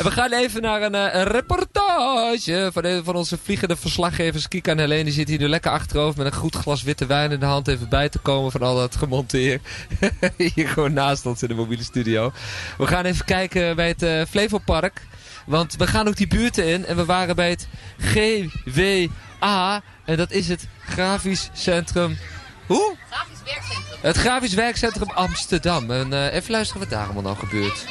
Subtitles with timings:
[0.00, 4.48] En we gaan even naar een, een reportage van een van onze vliegende verslaggevers.
[4.48, 7.30] Kika en Helene die zitten hier nu lekker achterover met een goed glas witte wijn
[7.30, 7.68] in de hand.
[7.68, 9.62] Even bij te komen van al dat gemonteerd.
[10.54, 12.32] hier gewoon naast ons in de mobiele studio.
[12.78, 15.02] We gaan even kijken bij het uh, Flevopark.
[15.46, 19.82] Want we gaan ook die buurten in en we waren bij het GWA.
[20.04, 22.18] En dat is het Grafisch Centrum...
[22.66, 22.96] Hoe?
[23.10, 23.98] Grafisch Werkcentrum.
[24.00, 25.90] Het Grafisch Werkcentrum Amsterdam.
[25.90, 27.86] En uh, even luisteren wat daar allemaal nou gebeurt.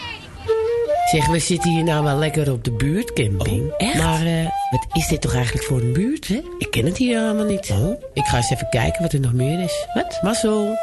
[1.11, 3.71] Zeg, we zitten hier nou wel lekker op de buurtcamping.
[3.71, 3.97] Oh, echt?
[3.97, 6.41] Maar uh, wat is dit toch eigenlijk voor een buurt, hè?
[6.57, 7.69] Ik ken het hier allemaal niet.
[7.71, 8.01] Oh.
[8.13, 9.86] Ik ga eens even kijken wat er nog meer is.
[9.93, 10.19] Wat?
[10.21, 10.77] Mazzel.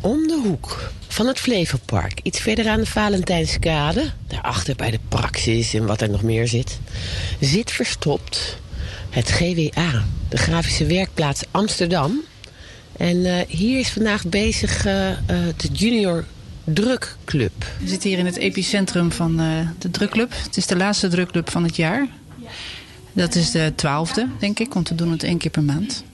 [0.00, 2.20] Om de hoek van het Flevopark.
[2.22, 4.10] Iets verder aan de Valentijnskade.
[4.26, 6.78] Daarachter bij de Praxis en wat er nog meer zit.
[7.40, 8.58] Zit verstopt
[9.10, 10.04] het GWA.
[10.28, 12.24] De Grafische Werkplaats Amsterdam.
[12.96, 15.10] En uh, hier is vandaag bezig uh,
[15.56, 16.24] de Junior
[16.72, 17.64] Drukclub.
[17.80, 20.32] We zitten hier in het epicentrum van uh, de drukclub.
[20.42, 22.06] Het is de laatste drukclub van het jaar.
[23.12, 26.04] Dat is de twaalfde, denk ik, want we doen het één keer per maand.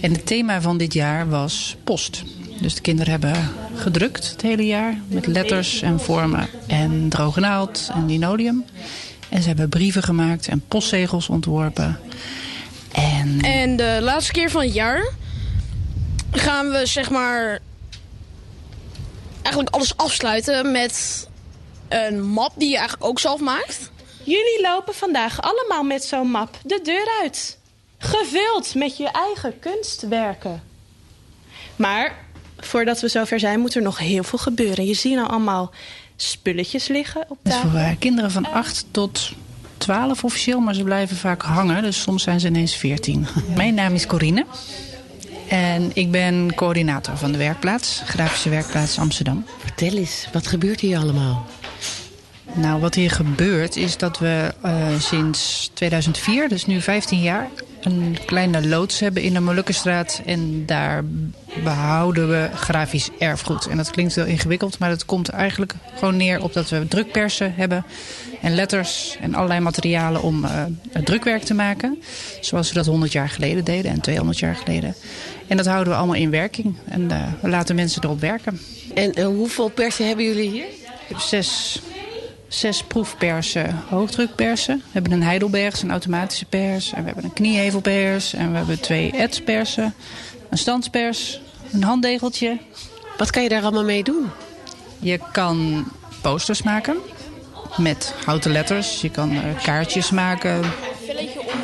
[0.00, 2.24] En het thema van dit jaar was post.
[2.60, 7.90] Dus de kinderen hebben gedrukt het hele jaar met letters en vormen en droge naald
[7.94, 8.64] en linoleum.
[9.28, 11.98] En ze hebben brieven gemaakt en postzegels ontworpen.
[12.92, 15.12] En, en de laatste keer van het jaar
[16.30, 17.60] gaan we zeg maar
[19.42, 21.26] eigenlijk alles afsluiten met
[21.88, 23.90] een map die je eigenlijk ook zelf maakt.
[24.24, 27.58] Jullie lopen vandaag allemaal met zo'n map de deur uit.
[27.98, 30.62] Gevuld met je eigen kunstwerken.
[31.76, 32.14] Maar
[32.58, 34.86] voordat we zover zijn, moet er nog heel veel gebeuren.
[34.86, 35.70] Je ziet nou allemaal
[36.16, 37.70] spulletjes liggen op Dat is tafel.
[37.70, 39.32] voor uh, kinderen van 8 tot
[39.78, 41.82] 12 officieel, maar ze blijven vaak hangen.
[41.82, 43.26] Dus soms zijn ze ineens 14.
[43.56, 44.46] Mijn naam is Corine.
[45.52, 49.44] En ik ben coördinator van de werkplaats, Grafische Werkplaats Amsterdam.
[49.58, 51.46] Vertel eens, wat gebeurt hier allemaal?
[52.54, 57.48] Nou, wat hier gebeurt is dat we uh, sinds 2004, dus nu 15 jaar,
[57.80, 60.22] een kleine loods hebben in de Molukkenstraat.
[60.26, 61.04] En daar
[61.64, 63.66] behouden we grafisch erfgoed.
[63.66, 67.54] En dat klinkt heel ingewikkeld, maar dat komt eigenlijk gewoon neer op dat we drukpersen
[67.54, 67.84] hebben.
[68.40, 72.02] En letters en allerlei materialen om uh, het drukwerk te maken.
[72.40, 74.94] Zoals we dat 100 jaar geleden deden en 200 jaar geleden.
[75.52, 76.76] En dat houden we allemaal in werking.
[76.84, 78.60] En uh, we laten mensen erop werken.
[78.94, 80.64] En uh, hoeveel persen hebben jullie hier?
[80.64, 81.80] Ik heb zes
[82.48, 84.76] zes proefpersen, hoogdrukpersen.
[84.76, 86.92] We hebben een Heidelbergs, een automatische pers.
[86.92, 88.34] En we hebben een kniehevelpers.
[88.34, 89.94] En we hebben twee etspersen.
[90.50, 91.40] Een standspers.
[91.72, 92.58] Een handdegeltje.
[93.16, 94.30] Wat kan je daar allemaal mee doen?
[94.98, 95.84] Je kan
[96.20, 96.96] posters maken.
[97.76, 99.00] Met houten letters.
[99.00, 100.60] Je kan uh, kaartjes maken.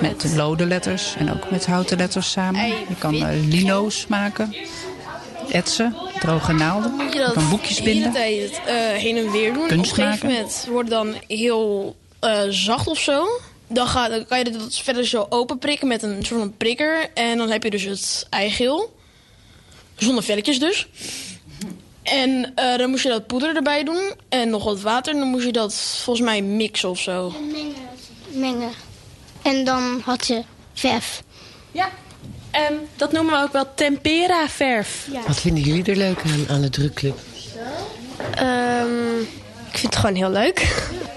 [0.01, 1.15] Met lode letters.
[1.19, 2.67] En ook met houten letters samen.
[2.67, 4.55] Je kan uh, lino's maken
[5.51, 6.93] etsen, droge naalden.
[6.93, 8.13] Moet je dat kan boekjes binden.
[8.13, 9.67] de hele tijd uh, heen en weer doen.
[9.67, 10.29] Kunst Op een gegeven maken.
[10.29, 13.27] moment wordt dan heel uh, zacht of zo.
[13.67, 17.11] Dan, ga, dan kan je dat verder zo open prikken met een soort van prikker.
[17.15, 18.97] En dan heb je dus het eigeel.
[19.97, 20.87] Zonder velletjes dus.
[22.03, 24.13] En uh, dan moest je dat poeder erbij doen.
[24.29, 25.13] En nog wat water.
[25.13, 27.33] En dan moest je dat volgens mij mixen of zo.
[27.53, 27.75] Mengen.
[28.29, 28.71] Mengen.
[29.43, 30.43] En dan had je
[30.75, 31.23] verf.
[31.73, 31.91] Ja,
[32.51, 35.07] en dat noemen we ook wel tempera verf.
[35.13, 35.21] Ja.
[35.27, 37.19] Wat vinden jullie er leuk aan, aan de drukclub?
[38.41, 39.21] Um,
[39.71, 40.67] ik vind het gewoon heel leuk.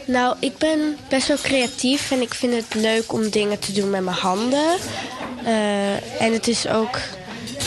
[0.05, 3.89] Nou, ik ben best wel creatief en ik vind het leuk om dingen te doen
[3.89, 4.77] met mijn handen.
[5.43, 6.99] Uh, en het is ook...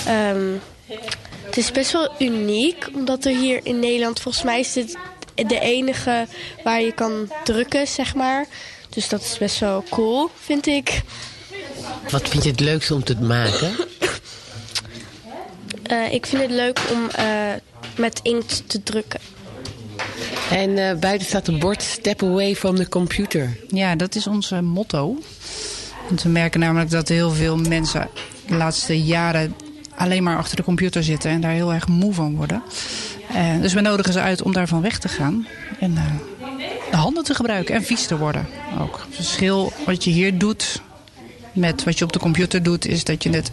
[0.08, 0.60] Um,
[1.44, 4.20] het is best wel uniek, omdat er hier in Nederland...
[4.20, 4.96] volgens mij is dit
[5.34, 6.26] de enige
[6.64, 8.46] waar je kan drukken, zeg maar.
[8.94, 11.02] Dus dat is best wel cool, vind ik.
[12.10, 13.72] Wat vind je het leukste om te maken?
[15.90, 17.52] Uh, ik vind het leuk om uh,
[17.96, 19.20] met inkt te drukken.
[20.50, 23.56] En uh, buiten staat een bord Step away from the computer.
[23.68, 25.18] Ja, dat is ons motto.
[26.08, 28.08] Want we merken namelijk dat heel veel mensen
[28.46, 29.54] de laatste jaren
[29.96, 32.62] alleen maar achter de computer zitten en daar heel erg moe van worden.
[33.34, 35.46] Uh, dus we nodigen ze uit om daarvan weg te gaan.
[35.80, 36.02] En uh,
[36.94, 38.46] de handen te gebruiken en vies te worden
[38.80, 39.04] ook.
[39.06, 40.82] Het verschil wat je hier doet
[41.52, 43.50] met wat je op de computer doet, is dat je, net,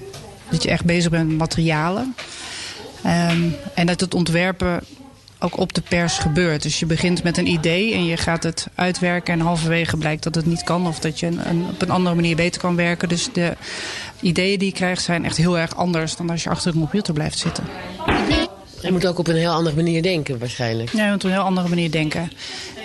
[0.49, 2.15] dat je echt bezig bent met materialen.
[3.05, 4.83] Um, en dat het ontwerpen
[5.39, 6.61] ook op de pers gebeurt.
[6.61, 9.33] Dus je begint met een idee en je gaat het uitwerken...
[9.33, 10.87] en halverwege blijkt dat het niet kan...
[10.87, 13.09] of dat je een, op een andere manier beter kan werken.
[13.09, 13.57] Dus de
[14.19, 16.15] ideeën die je krijgt zijn echt heel erg anders...
[16.15, 17.63] dan als je achter een computer blijft zitten.
[18.81, 20.91] Je moet ook op een heel andere manier denken waarschijnlijk.
[20.91, 22.31] Ja, je moet op een heel andere manier denken.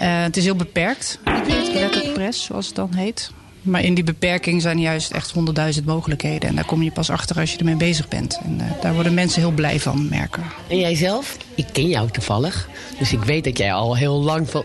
[0.03, 3.31] Uh, het is heel beperkt, het letterpress, zoals het dan heet.
[3.63, 6.49] Maar in die beperking zijn juist echt honderdduizend mogelijkheden.
[6.49, 8.41] En daar kom je pas achter als je ermee bezig bent.
[8.45, 10.43] En uh, daar worden mensen heel blij van, merken.
[10.69, 11.37] En jij zelf?
[11.55, 12.69] Ik ken jou toevallig.
[12.99, 14.65] Dus ik weet dat jij al heel lang van,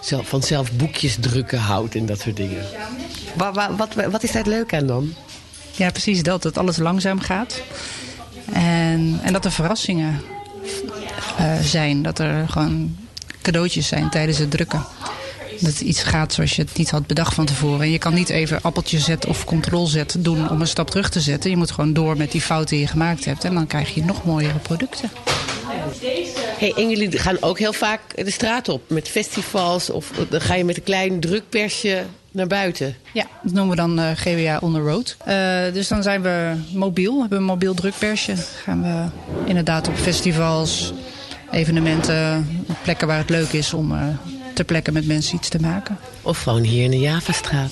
[0.00, 2.64] zelf, van zelf boekjes drukken houdt en dat soort dingen.
[3.34, 5.14] Wat, wat, wat, is daar het leuke aan dan?
[5.76, 6.42] Ja, precies dat.
[6.42, 7.62] Dat alles langzaam gaat.
[8.52, 10.20] En, en dat er verrassingen
[11.36, 12.02] eh, zijn.
[12.02, 12.96] Dat er gewoon
[13.42, 14.84] cadeautjes zijn tijdens het drukken.
[15.60, 17.80] Dat iets gaat zoals je het niet had bedacht van tevoren.
[17.80, 21.20] En je kan niet even appeltje zetten of controlzet doen om een stap terug te
[21.20, 21.50] zetten.
[21.50, 23.44] Je moet gewoon door met die fouten die je gemaakt hebt.
[23.44, 25.10] En dan krijg je nog mooiere producten.
[26.58, 29.90] Hey, en jullie gaan ook heel vaak de straat op met festivals.
[29.90, 32.96] Of dan ga je met een klein drukpersje naar buiten.
[33.12, 35.16] Ja, dat noemen we dan uh, GWA on the road.
[35.28, 38.36] Uh, dus dan zijn we mobiel, hebben een mobiel drukpersje.
[38.36, 39.04] Gaan we
[39.44, 40.92] inderdaad op festivals,
[41.50, 42.48] evenementen,
[42.82, 44.02] plekken waar het leuk is om uh,
[44.54, 45.98] ter plekke met mensen iets te maken.
[46.22, 47.70] Of gewoon hier in de Javastraat.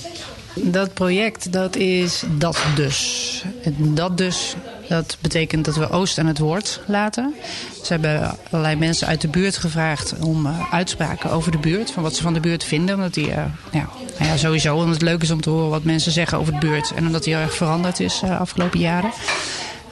[0.53, 3.43] Dat project, dat is dat dus.
[3.63, 4.55] En dat dus,
[4.87, 7.35] dat betekent dat we Oost aan het woord laten.
[7.83, 11.91] Ze hebben allerlei mensen uit de buurt gevraagd om uh, uitspraken over de buurt.
[11.91, 12.95] Van wat ze van de buurt vinden.
[12.95, 13.87] Omdat die, ja, nou
[14.19, 16.93] ja, sowieso, omdat het leuk is om te horen wat mensen zeggen over de buurt.
[16.95, 19.11] En omdat die heel erg veranderd is de uh, afgelopen jaren.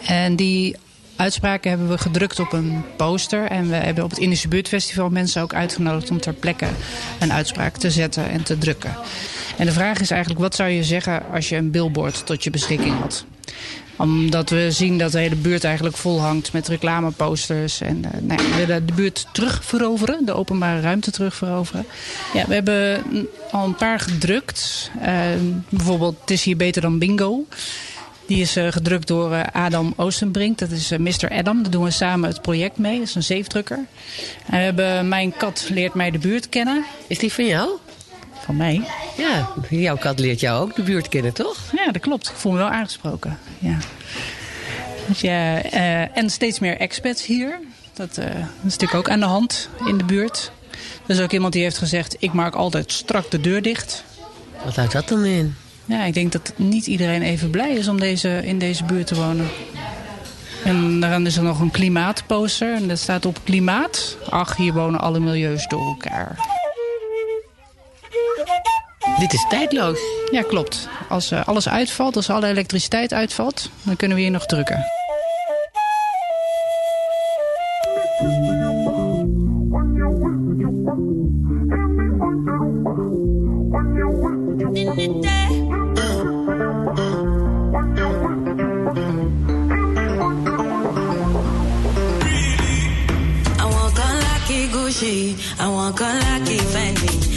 [0.06, 0.76] En die
[1.16, 3.46] uitspraken hebben we gedrukt op een poster.
[3.48, 6.68] En we hebben op het Indische Buurtfestival mensen ook uitgenodigd om ter plekke
[7.20, 8.96] een uitspraak te zetten en te drukken.
[9.58, 12.50] En de vraag is eigenlijk, wat zou je zeggen als je een billboard tot je
[12.50, 13.26] beschikking had?
[13.98, 17.82] Omdat we zien dat de hele buurt eigenlijk vol hangt met reclameposters.
[17.82, 21.86] En uh, nou ja, we willen de buurt terugveroveren, de openbare ruimte terugveroveren.
[22.34, 23.04] Ja, we hebben
[23.52, 24.92] al een paar gedrukt.
[25.02, 25.20] Uh,
[25.70, 27.46] bijvoorbeeld Het is hier beter dan bingo.
[28.26, 30.58] Die is uh, gedrukt door Adam Oostenbrink.
[30.58, 31.30] Dat is Mr.
[31.30, 31.62] Adam.
[31.62, 32.98] Daar doen we samen het project mee.
[32.98, 33.78] Dat is een zeefdrukker.
[34.46, 36.86] En we hebben Mijn kat leert mij de buurt kennen.
[37.08, 37.70] Is die van jou?
[38.46, 38.82] Van mij?
[39.18, 41.58] Ja, jouw kat leert jou ook de buurt kennen, toch?
[41.72, 42.30] Ja, dat klopt.
[42.30, 43.40] Ik voel me wel aangesproken.
[43.60, 43.78] Ja.
[45.08, 45.62] Dus ja
[46.14, 47.60] en steeds meer expats hier.
[47.94, 50.52] Dat, dat, is natuurlijk ook aan de hand in de buurt.
[51.06, 52.16] Er is ook iemand die heeft gezegd...
[52.20, 54.04] ik maak altijd strak de deur dicht.
[54.64, 55.56] Wat houdt dat dan in?
[55.86, 59.16] Ja, ik denk dat niet iedereen even blij is om deze, in deze buurt te
[59.16, 59.48] wonen.
[60.64, 62.74] En dan is er nog een klimaatposter.
[62.74, 64.18] En dat staat op klimaat.
[64.30, 66.55] Ach, hier wonen alle milieus door elkaar.
[69.20, 70.00] Dit is tijdloos.
[70.32, 70.88] Ja, klopt.
[71.10, 73.70] Als uh, alles uitvalt, als alle elektriciteit uitvalt...
[73.84, 74.86] dan kunnen we hier nog drukken.
[95.58, 97.35] I want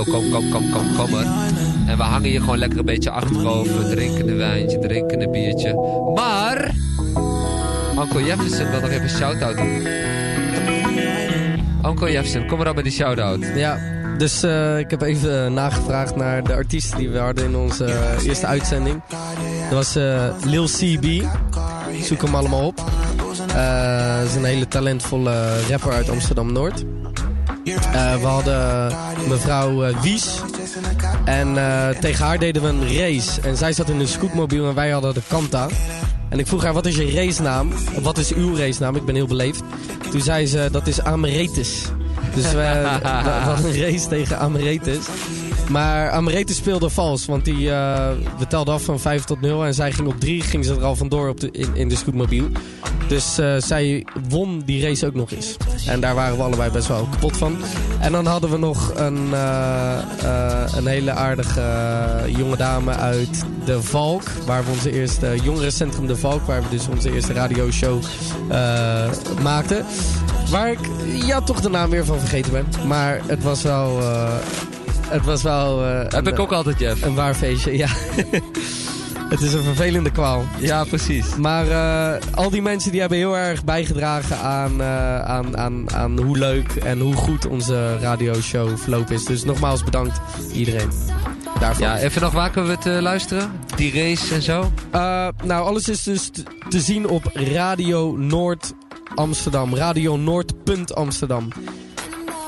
[0.00, 1.26] Radio Kom, Kom, Kom, Kom, Kommer.
[1.86, 3.90] En we hangen hier gewoon lekker een beetje achterover.
[3.90, 5.74] Drinken een wijntje, drinken een biertje.
[6.14, 6.74] Maar...
[7.98, 9.86] Uncle Jefferson wil nog even een shout-out doen.
[11.90, 13.46] Uncle Jefferson, kom maar op met die shout-out.
[13.54, 13.78] Ja,
[14.18, 17.84] dus eh, ik heb even eh, nagevraagd naar de artiesten die we hadden in onze
[17.84, 19.02] eh, eerste uitzending.
[19.70, 19.94] Dat was
[20.44, 21.24] Lil CB.
[22.02, 22.76] Zoek hem allemaal op.
[23.36, 26.84] Dat is een hele talentvolle rapper uit Amsterdam-Noord.
[27.64, 28.92] Eh, we hadden
[29.28, 30.40] mevrouw eh, Wies.
[31.24, 33.40] En eh, tegen haar deden we een race.
[33.40, 35.68] En zij zat in een scootmobiel en wij hadden de Kanta.
[36.28, 37.72] En ik vroeg haar, wat is je racenaam?
[38.02, 38.96] Wat is uw racenaam?
[38.96, 39.62] Ik ben heel beleefd.
[40.10, 41.84] Toen zei ze, dat is Ameretus.
[42.34, 42.98] Dus we,
[43.44, 45.06] hadden een race tegen Ameretus.
[45.70, 47.70] Maar Ameretus speelde vals, want die,
[48.48, 49.64] telden af van 5 tot 0.
[49.64, 51.96] En zij ging op 3, ging ze er al vandoor op de, in, in de
[51.96, 52.48] scootmobiel.
[53.10, 55.56] Dus eh, zij won die race ook nog eens.
[55.86, 57.56] En daar waren we allebei best wel kapot van.
[58.00, 61.62] En dan hadden we nog een, eh, een hele aardige
[62.26, 64.22] jonge dame uit De Valk.
[64.46, 68.02] Waar we onze eerste jongerencentrum De Valk, waar we dus onze eerste radioshow
[69.42, 69.84] maakten.
[70.50, 70.80] Waar ik
[71.26, 72.66] ja, toch de naam weer van vergeten ben.
[72.86, 73.98] Maar het was wel...
[75.10, 75.84] het was wel...
[75.84, 77.02] eh, Heb een- ik ook altijd, Jeff.
[77.02, 77.88] een waar feestje, ja.
[79.30, 80.44] het is een vervelende kwaal.
[80.58, 81.36] Ja, precies.
[81.36, 86.20] Maar eh, al die mensen die hebben heel erg bijgedragen aan, eh, aan, aan, aan
[86.20, 89.24] hoe leuk en hoe goed onze radioshow verlopen is.
[89.24, 90.20] Dus nogmaals bedankt
[90.52, 90.90] iedereen
[91.60, 91.84] daarvoor.
[91.86, 93.50] Ja, even nog waar kunnen we het luisteren?
[93.76, 94.72] Die race en zo?
[95.44, 96.30] Nou, alles is dus
[96.68, 98.72] te, zien op Radio Noord
[99.14, 99.74] Amsterdam.
[99.74, 100.52] Radio Noord.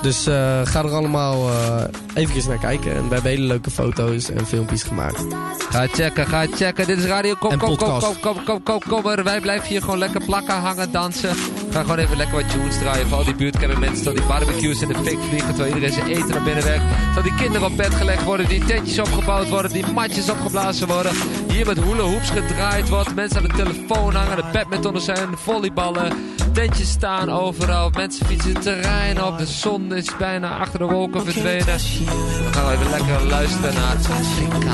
[0.02, 2.94] Dus eh, ga er allemaal eh even naar kijken.
[2.96, 5.24] En we hebben hele leuke foto's en filmpjes gemaakt.
[5.70, 6.86] Ga checken, ga checken.
[6.86, 9.24] Dit is Radio Kom, En kom, kom, kom, kom, kom, kom, kom.
[9.24, 11.34] Wij blijven hier gewoon lekker plakken, hangen, dansen.
[11.70, 13.08] Ga gewoon even lekker wat tunes draaien.
[13.08, 15.54] Voor al die buurtcamper mensen, tot die barbecues in de fik vliegen.
[15.54, 16.84] Terwijl iedereen zijn eten naar binnen werkt.
[17.14, 18.48] Dat die kinderen op bed gelegd worden.
[18.48, 19.72] Die tentjes opgebouwd worden.
[19.72, 21.12] Die matjes opgeblazen worden.
[21.48, 23.14] Hier met hula hoops gedraaid wordt.
[23.14, 24.36] Mensen aan de telefoon hangen.
[24.36, 26.12] De badmintonners zijn, volleyballen.
[26.52, 27.90] Tentjes staan overal.
[27.90, 29.38] Mensen fietsen het terrein op.
[29.38, 31.66] De zon is bijna achter de wolken verdwenen.
[31.66, 34.72] We gaan even lekker luisteren naar Afrika.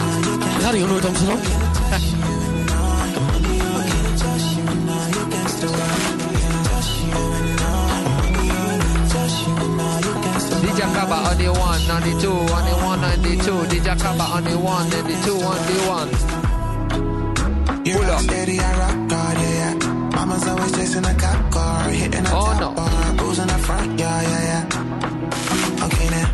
[0.60, 1.38] Radio Noord Amsterdam.
[10.60, 13.66] DJ Kaba on the one, on the two, on the one, on the two.
[13.66, 16.08] DJ Kaba on the one, and the two, on the one.
[17.84, 19.07] You rock
[20.38, 22.70] Mama's always chasing a cop car, hitting a Oh, top no.
[22.72, 25.84] bar, booze in the front, yeah, yeah, yeah.
[25.86, 26.28] Okay now.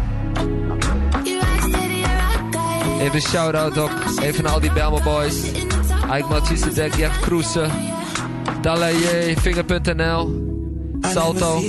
[3.02, 3.90] Even shout-out ook.
[4.22, 5.42] Even naar al die Belma Boys.
[6.16, 7.70] Ike Matisse Dek, Jeff Kroesen.
[8.60, 10.42] Dalaye, Finger.nl.
[11.00, 11.62] Salto.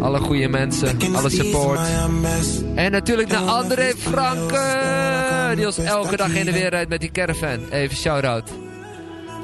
[0.00, 0.98] Alle goede mensen.
[1.14, 1.80] Alle support.
[2.74, 5.52] En natuurlijk naar André Franke.
[5.56, 7.58] Die ons elke dag in de weer rijdt met die caravan.
[7.70, 8.50] Even shout-out.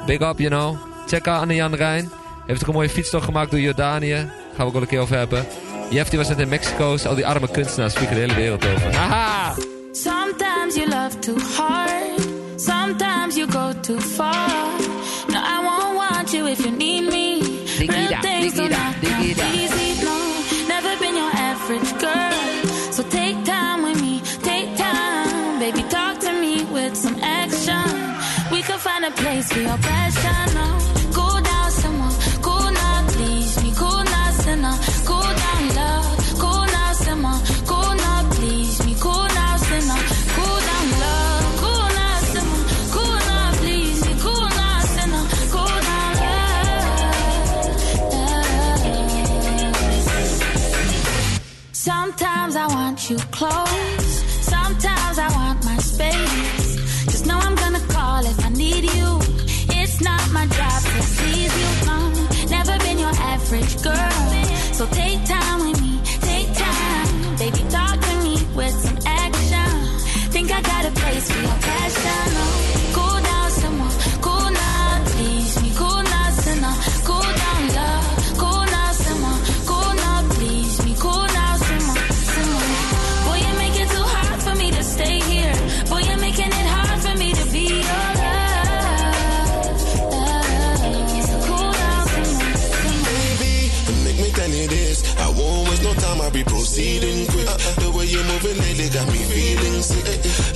[0.06, 0.90] Big up, you know.
[1.12, 2.10] Check out Anne Jan Rijn.
[2.46, 4.14] Heeft ook een mooie fietstocht gemaakt door Jordanië.
[4.14, 5.46] Gaan we ook wel een keer over hebben.
[5.90, 6.92] Jeff die was net in Mexico.
[6.92, 8.94] Dus al die arme kunstenaars vliegen de hele wereld over.
[8.94, 9.54] Haha!
[9.92, 12.20] Sometimes you love too hard.
[12.56, 14.66] Sometimes you go too far.
[15.28, 17.40] No, I won't want you if you need me.
[17.78, 19.20] Real things da, not da.
[19.52, 20.04] easy.
[20.04, 20.16] No,
[20.68, 22.92] never been your average girl.
[22.92, 25.82] So take time with me, take time, baby.
[25.88, 27.84] Talk to me with some action.
[28.50, 30.54] We could find a place for your passion.
[30.54, 31.01] No,
[53.12, 53.81] I want you close.
[96.44, 97.48] proceeding quick.
[97.82, 100.06] The way you're moving lately got me feeling sick.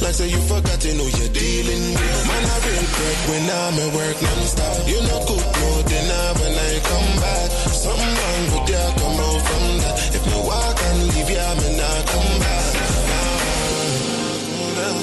[0.02, 2.22] Like say you forgotten who you're dealing with.
[2.28, 4.76] Man, I been back when I'm at work non-stop.
[4.88, 7.48] You know cook more than I when I come back.
[7.84, 9.96] Something wrong with ya, come out from that.
[10.16, 12.72] If me walk and leave ya, me not come back.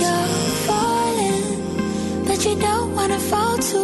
[0.04, 1.48] You're falling,
[2.28, 3.83] but you don't wanna fall too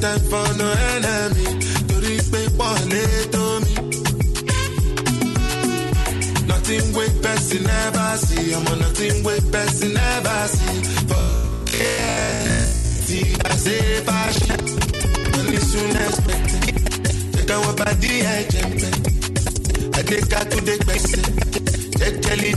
[0.00, 1.46] time for no enemy.
[1.88, 3.74] To respect pọ̀ lé tó me.
[6.50, 8.52] nothing wey person never see.
[8.54, 10.78] I'm ọmọ nothing wey person never see.
[11.08, 11.26] For
[11.84, 12.66] air
[13.06, 14.56] ti àṣẹ fàṣẹ
[15.32, 16.62] money soon expected
[17.34, 18.92] jẹ́ka wọ́n bá dí ẹ̀jẹ̀ pẹ́
[19.98, 21.24] adéka tó dé pẹ́sẹ̀.
[22.00, 22.50] Jẹ́jẹ́lì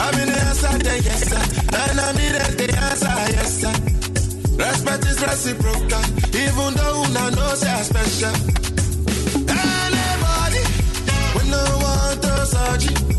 [0.00, 0.78] I'm in the answer
[5.18, 6.00] is reciprocal,
[6.34, 8.34] even though una know say I special.
[9.48, 10.62] Anybody,
[11.34, 12.54] when no one does
[12.84, 13.17] you.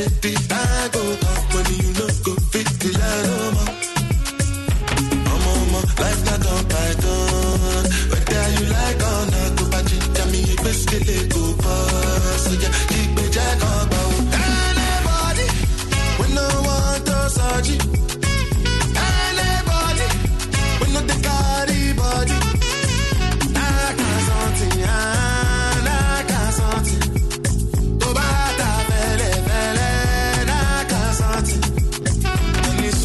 [0.00, 0.49] City.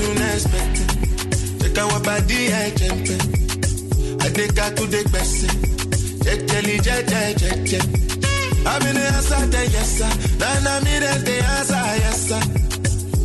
[0.06, 0.90] unexpected.
[1.62, 3.22] Check out what body I jump in.
[4.22, 5.46] I take out to the best.
[6.24, 7.86] Check, jelly, check, check, check, check.
[8.66, 10.10] I'm in the answer, yes, sir.
[10.40, 12.42] Then I'm in the answer, yes, sir.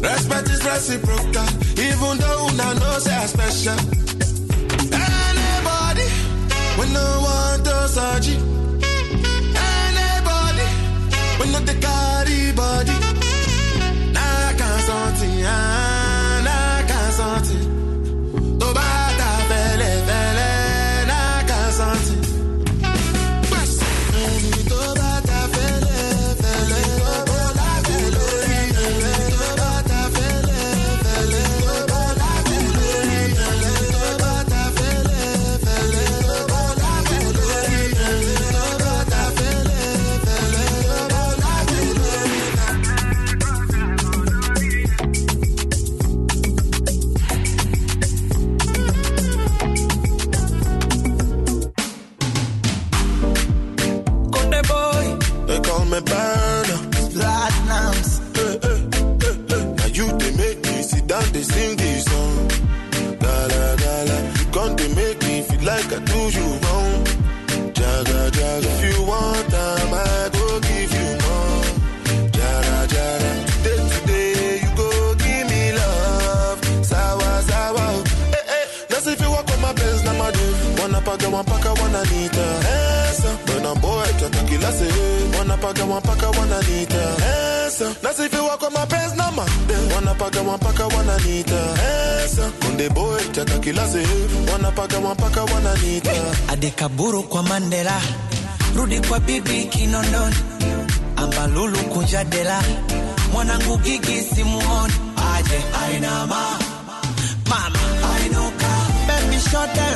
[0.02, 3.78] Respect is reciprocal, even though una know say I special.
[4.92, 6.08] Anybody,
[6.78, 8.36] when no one does a G.
[9.76, 10.66] Anybody,
[11.38, 12.99] when no the carry body.
[86.60, 87.16] wananiita
[87.66, 91.56] Esa, na sifiwa kwa mapenzi na made, wanapaka mpaka wananiita
[92.24, 96.10] Esa, konde boy chaka kila sehemu, wanapaka mpaka wananiita
[96.48, 98.00] Adekaburu kwa Mandela,
[98.76, 100.36] rudi kwa bibi Kinondoni,
[101.16, 102.62] ambalulu kujadela
[103.32, 104.92] mwanangu gigi simuoni,
[105.36, 106.58] aje ainama
[107.46, 107.78] mama.
[108.14, 108.68] Ainuka
[109.06, 109.89] baby shote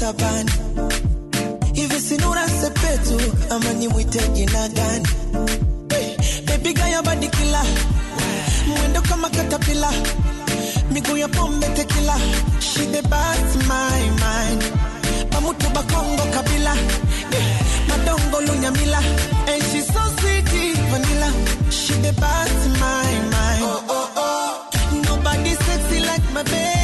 [0.00, 0.50] tabani
[1.72, 5.08] hivi sinura sepetu ama ni mwite jina gani?
[6.46, 7.64] Baby gaya badikila
[8.66, 9.92] mwendo kama katapila
[10.92, 12.16] miguu ya pombe tekila
[12.60, 14.64] she the best my mind
[15.32, 16.74] bamutu bakongo kabila.
[17.88, 18.98] Madongo lunyamila.
[19.48, 20.48] And she so sweet
[20.90, 21.32] vanilla.
[21.70, 25.02] She the best my mind oh, oh, oh.
[25.04, 26.77] nobody sexy like my baby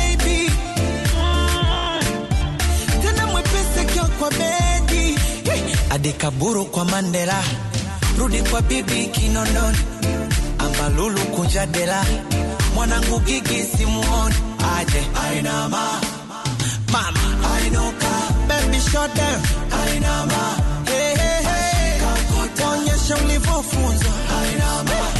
[4.24, 5.18] kwa bedi
[5.88, 7.42] hadi kaburu kwa mandela.
[8.18, 9.78] Rudi kwa bibi kinondoni.
[10.58, 12.04] Ambalulu kunja dela.
[12.74, 14.34] Mwanangu gigi simuoni.
[14.78, 15.02] Aje.
[15.28, 16.00] Ainama
[16.92, 17.20] mama.
[17.54, 18.12] Ainoka
[18.48, 18.78] baby
[19.16, 19.40] down
[19.80, 20.56] ainama
[20.86, 22.66] hey, hey, hey.
[22.72, 25.13] onyesha ulivyofunzwa ainama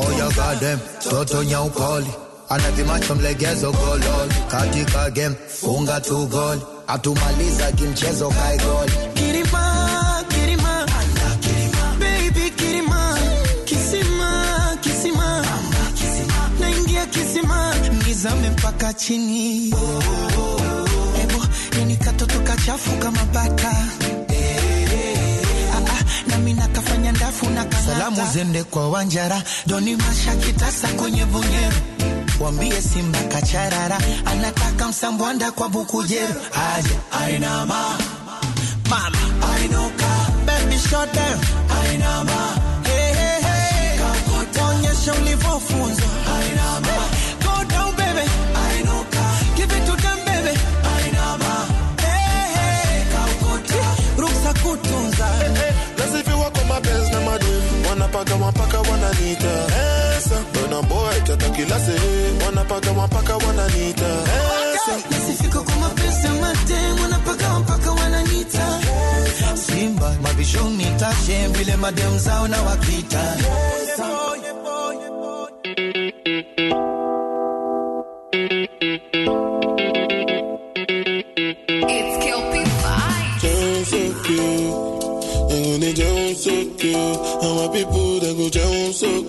[0.00, 0.78] oh ya gadem,
[1.10, 2.10] toto nyaukoli
[2.48, 8.92] anazimacho mlegezo gololi, katika game funga tu goli, atumaliza kimchezo kai goli.
[18.06, 21.20] Nizame mpaka chini, oh, oh, oh, oh.
[21.22, 21.44] Ebo,
[21.78, 23.72] yani katoto kachafu kama bata
[28.00, 31.76] Salamu zende kwa Wanjara, doni masha kitasa kwenye Bunyeru,
[32.40, 33.98] wambie simba kacharara.
[34.24, 36.34] Anataka msambwanda kwa Bukujeru
[36.76, 37.98] aje ainama
[38.90, 39.18] mama
[39.54, 40.08] ainuka
[40.46, 41.40] baby shot down.
[41.82, 44.64] Ainama hey, hey, hey.
[44.68, 46.89] onyesha ulivyofunzwa ainama
[58.12, 59.66] madem wanapaka mapaka wananita
[60.18, 61.92] esa bona boy tata kila se
[62.46, 64.06] wanapaka mapaka wananita
[64.74, 68.66] esa nasifika kwa mapenzi ya madem wanapaka mpaka wananita
[69.66, 73.22] simba mavishoni tashe vile madem zao na wakita.
[73.82, 74.00] It's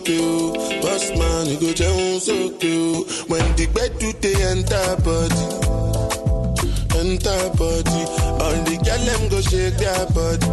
[0.05, 0.81] down so cute.
[0.81, 3.29] Boss man, they go down so cute.
[3.29, 5.45] When the bed do they enter body,
[6.97, 8.01] enter body.
[8.41, 10.51] All the girl them go shake their body,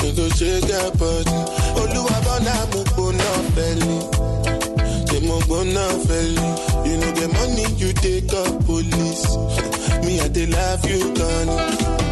[0.00, 1.38] they go shake their body.
[1.80, 3.98] Oluwa bona mo gbona belly.
[5.06, 6.50] They mo gbona belly.
[6.88, 9.26] You know the money you take up police.
[10.04, 12.09] Me I dey love you, Connie.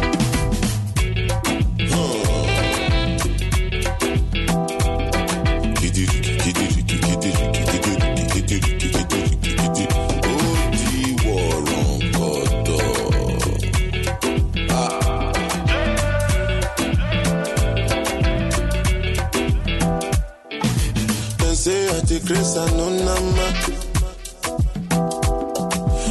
[22.29, 23.47] Grace and no nama.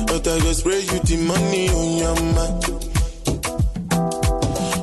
[0.08, 2.62] But I go spray you the money on your mind.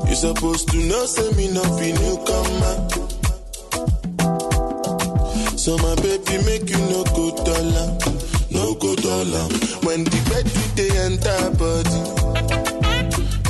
[0.08, 2.76] You supposed to know, say me not be newcomer.
[5.60, 7.88] So my baby make you no go dollar,
[8.56, 9.46] no go dollar.
[9.84, 10.46] When the bed
[10.80, 12.02] they enter body,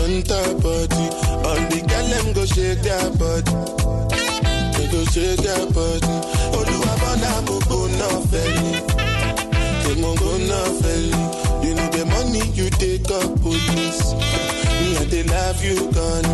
[0.09, 1.05] enter body.
[1.45, 3.53] All the girl them go shake their body.
[4.73, 6.35] They go shake their body.
[8.31, 8.73] Feli.
[9.83, 11.21] They mo go na feli.
[11.65, 14.13] You know the money you take up police.
[14.79, 16.29] Me I they love you gone.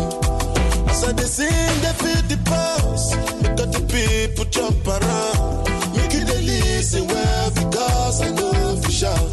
[0.90, 3.16] As I they sing, they feel the pulse.
[3.42, 5.68] Because the people jump around.
[5.96, 9.30] Make you they listen well because I know if you shout.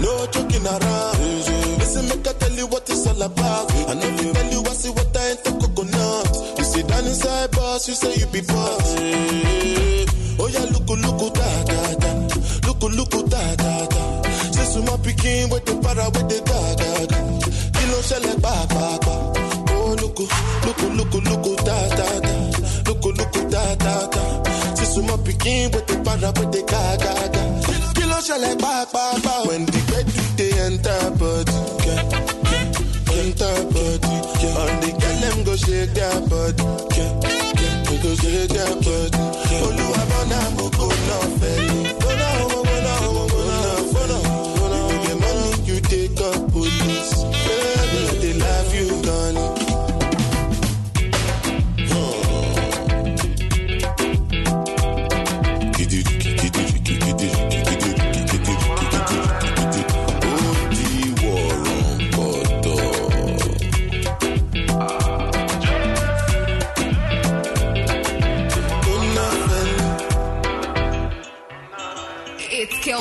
[0.00, 1.18] No joking around.
[1.78, 3.72] Listen, make I tell you what it's all about.
[3.90, 6.58] I know you tell you I see what I ain't the coconut.
[6.58, 9.45] You sit down inside boss, you say you be boss.
[28.36, 28.85] se les va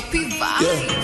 [0.05, 0.35] happy.
[0.63, 0.94] Yeah.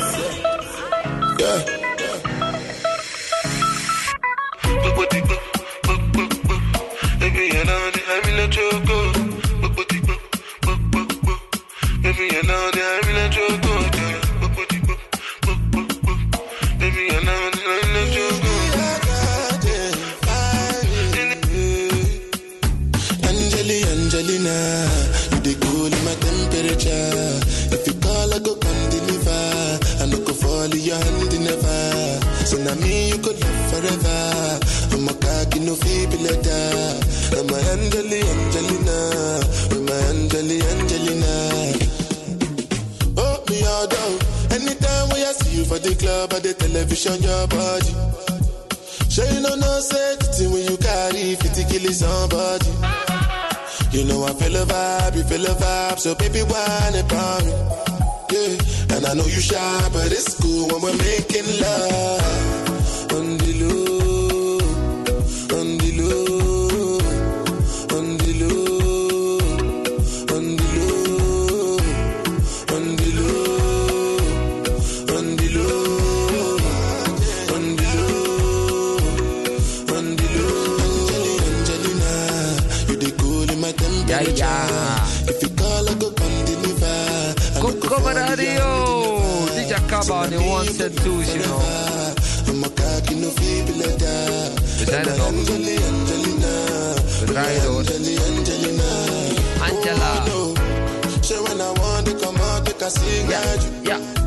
[103.01, 103.71] Out, take a cigarette.
[103.83, 104.20] Yeah.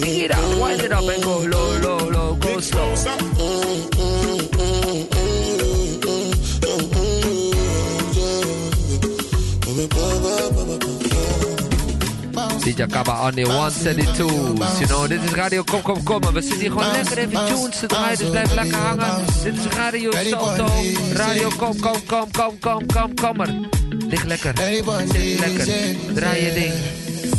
[0.00, 2.94] Dig it up, wind it up and go low, low, low, go slow.
[12.64, 14.80] DJ Kaba on the 172's.
[14.80, 16.22] You know, dit is Radio Kom Kom Kom.
[16.22, 18.18] En we zitten hier gewoon lekker even tunes te draaien.
[18.18, 19.24] Dus blijf lekker hangen.
[19.42, 20.66] Dit is Radio Salto.
[21.12, 23.54] Radio Kom Kom Kom Kom Kom Kom Kommer.
[24.08, 24.54] Lig lekker.
[25.12, 25.66] Zit lekker.
[26.14, 26.91] Draai je ding.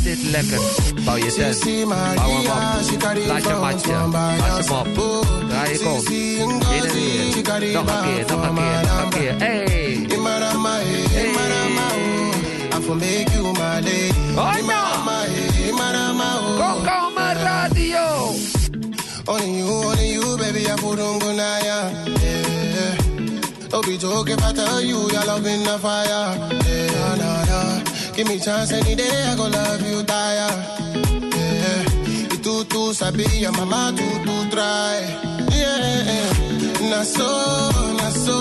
[0.04, 0.60] Zit lekker.
[1.04, 1.84] Bouw je tent.
[2.14, 3.26] Bouw hem op.
[3.26, 3.92] Laat je matje.
[4.38, 4.88] Laat hem op.
[5.48, 6.10] Draai je kont.
[6.10, 7.72] In en weer.
[7.72, 9.34] Nog een keer, nog een keer, nog een keer.
[9.38, 9.74] Hey.
[13.84, 14.10] Lady.
[14.36, 14.84] Oh no!
[16.56, 18.34] Kom Kom Radio.
[19.26, 21.90] Only you, only you, baby, I put on night, yeah.
[23.68, 23.96] Don't be
[24.42, 26.36] I tell you your love in the fire.
[26.66, 27.73] Yeah, nah, nah.
[28.16, 30.50] Give me chance any day, I go love you, tire.
[31.34, 31.82] Yeah,
[32.30, 35.00] you too, too sabi, your mama too, too try.
[35.50, 36.32] Yeah,
[36.90, 37.26] na so,
[37.98, 38.38] na so.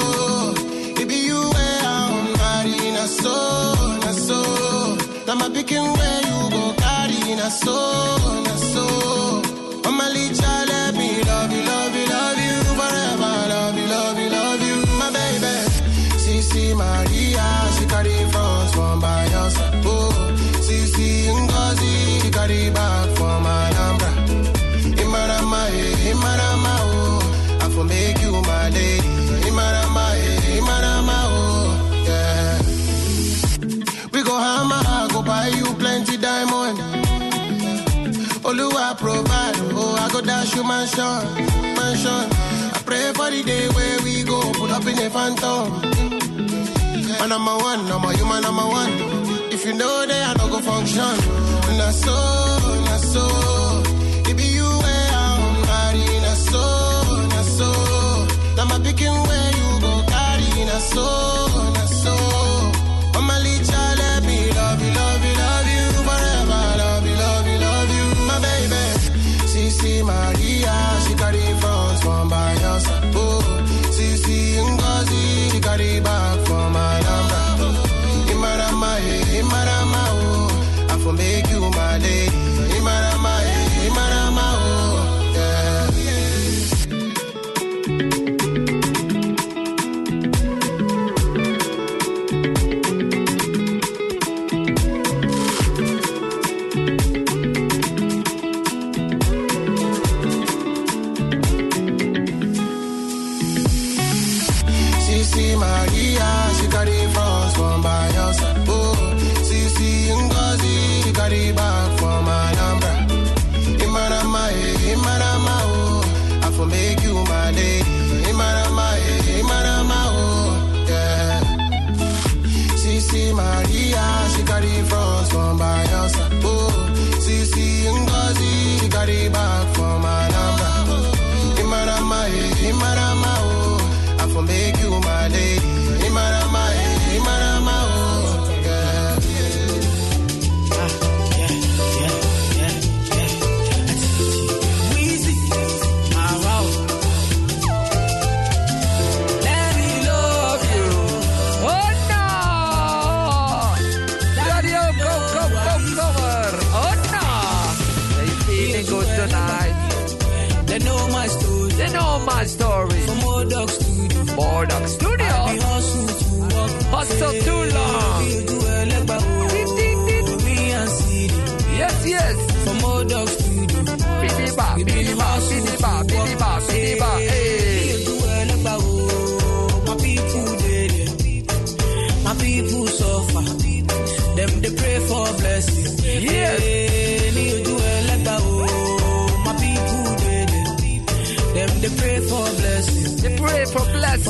[1.02, 3.36] It you where I'm marry, na so,
[4.06, 4.40] na so.
[5.26, 7.74] Now my picking where you go carry, na so,
[8.46, 8.86] na so.
[9.86, 13.34] Mama Licha, let me love you, love you, love you forever.
[13.54, 15.56] Love you, love you, love you, my baby.
[16.22, 18.18] Sisi Maria, she carry
[40.14, 41.24] go dash you mansion,
[41.76, 42.24] mansion.
[42.76, 45.82] I pray for the day where we go put up in a phantom.
[47.20, 48.94] Man, I'm a one, I'm a human, I'm one.
[49.52, 51.16] If you know that I don't go function,
[51.78, 52.16] na so,
[52.86, 53.83] na so.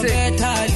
[0.03, 0.72] Music.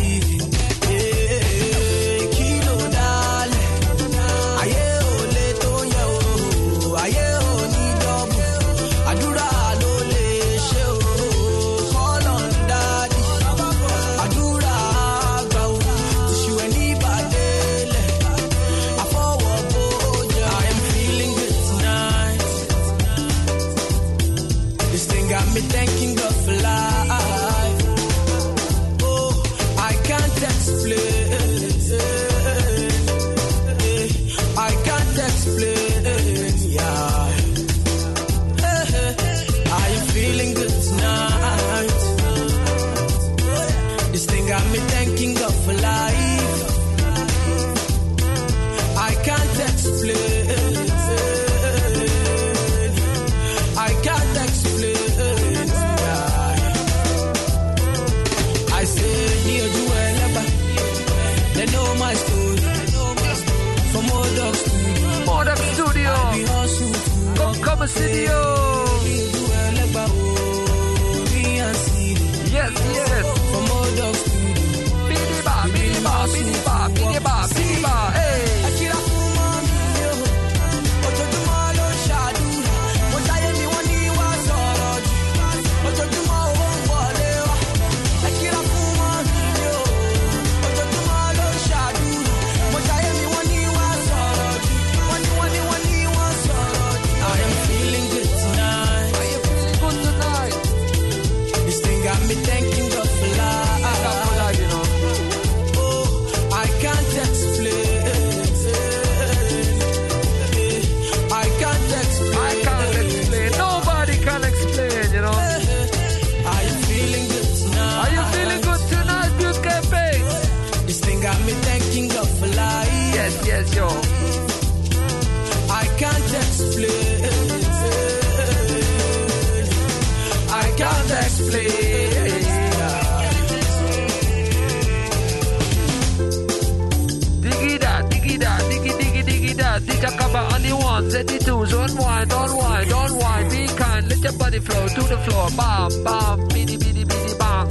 [141.18, 143.50] attitudes unwind, unwind, unwind.
[143.52, 145.50] Be kind, let your body flow to the floor.
[145.58, 147.68] Bam, bam, bidi, bidi, bidi, bam.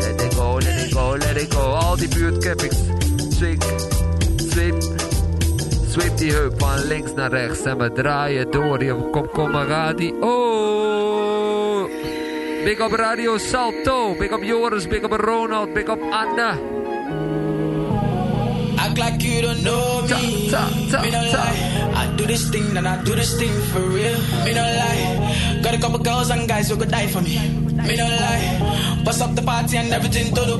[0.00, 1.64] Let it go, let it go, let it go.
[1.82, 2.78] Al die buurtcappings.
[3.36, 3.60] Swing,
[4.50, 4.74] sweep,
[5.88, 8.84] Sweep die heup van links naar rechts en we draaien door.
[8.84, 10.14] Je kom, kom, radio.
[12.64, 14.14] Big up Radio Salto.
[14.18, 16.58] Big up Joris, big up Ronald, big up Anna.
[18.76, 20.48] Act like you don't know me.
[20.50, 21.67] Ta, ta, ta.
[22.18, 24.18] do this thing, then I do this thing for real.
[24.44, 27.38] Me no lie, got a couple girls and guys who could die for me.
[27.88, 30.58] Me no lie, bust up the party and everything do do.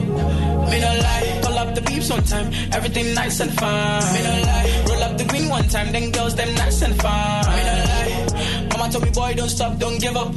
[0.71, 4.15] Me no lie, pull up the peeps one time, everything nice and fine.
[4.15, 7.45] Me no lie, roll up the green one time, then girls them nice and fine.
[7.57, 10.33] Me no lie, mama told me boy don't stop, don't give up.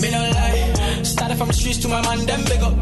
[0.00, 2.74] Me no lie, started from the streets to my man, them big up.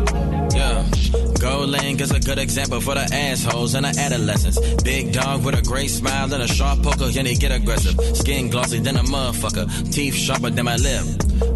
[0.54, 1.19] Yeah.
[1.40, 4.58] Gold link is a good example for the assholes and the adolescents.
[4.82, 7.98] Big dog with a great smile and a sharp poker, then he get aggressive.
[8.14, 11.04] Skin glossy than a motherfucker, teeth sharper than my lip.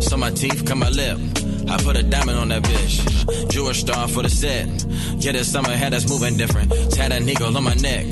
[0.01, 1.19] So my teeth come my lip.
[1.69, 3.51] I put a diamond on that bitch.
[3.51, 4.69] Jewish star for the set.
[5.23, 6.73] Yeah, this summer had us moving different.
[6.91, 8.07] Tad an eagle on my neck.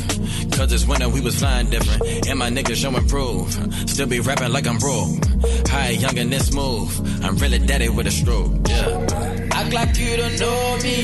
[0.52, 2.28] Cause this winter we was flying different.
[2.28, 3.50] And my niggas showing proof.
[3.88, 5.24] Still be rapping like I'm broke.
[5.68, 7.24] High, young, and this move.
[7.24, 8.52] I'm really daddy with a stroke.
[8.68, 9.01] Yeah.
[9.72, 10.96] Like you don't know me.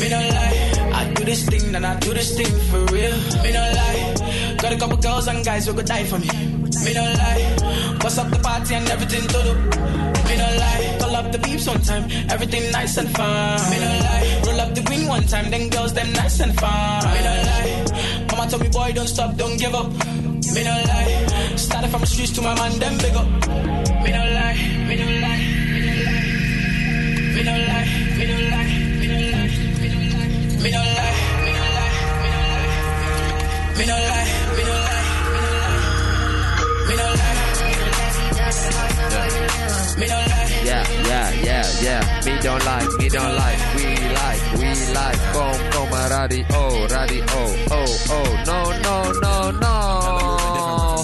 [0.00, 0.90] Me no lie.
[0.98, 3.14] I do this thing and I do this thing for real.
[3.42, 4.56] Me no lie.
[4.58, 6.26] Got a couple girls and guys who could die for me.
[6.84, 7.96] Me no lie.
[8.00, 9.54] Bust up the party and everything to do.
[10.26, 10.96] Me no lie.
[10.98, 12.04] Call up the beeps one time.
[12.30, 13.70] Everything nice and fine.
[13.70, 14.42] Me no lie.
[14.46, 15.50] Roll up the green one time.
[15.50, 17.04] Then girls them nice and fine.
[17.14, 18.26] Me no lie.
[18.32, 19.88] Mama told me boy don't stop, don't give up.
[20.54, 21.56] Me no lie.
[21.56, 23.28] Started from the streets to my man, them big up.
[24.02, 24.58] Me no lie.
[24.88, 25.43] Me no lie.
[27.34, 28.64] We like, we like.
[45.32, 46.44] Boom, boom, radio,
[46.86, 51.02] radio, oh, oh, no, no, no, no.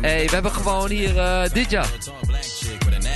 [0.00, 1.88] Hey, we hebben gewoon hier eh, uh, jaar.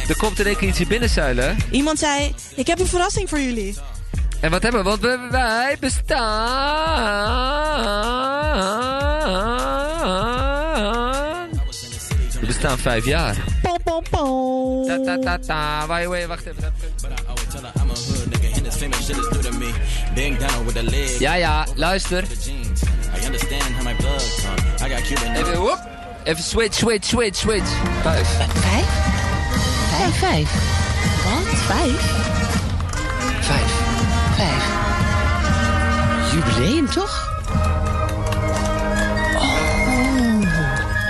[0.09, 1.57] Er komt in één keer binnenzuilen.
[1.71, 3.77] Iemand zei, ik heb een verrassing voor jullie.
[4.41, 4.89] En wat hebben we?
[4.89, 5.01] Want
[5.31, 6.31] wij bestaan...
[12.41, 13.37] We bestaan vijf jaar.
[13.63, 14.87] Pom, pom, pom.
[14.87, 15.87] Ta, ta, ta, ta.
[16.27, 16.75] Wacht even.
[21.19, 22.25] Ja, ja, luister.
[25.35, 25.79] Even, whoop.
[26.25, 27.71] Even switch, switch, switch, switch.
[28.03, 28.29] Vijf.
[28.39, 29.32] Vijf?
[30.03, 30.51] Vijf, vijf.
[31.25, 31.59] Wat?
[31.59, 32.01] Vijf?
[33.41, 33.73] Vijf.
[34.37, 34.65] Vijf.
[36.33, 37.31] Jubileum, toch?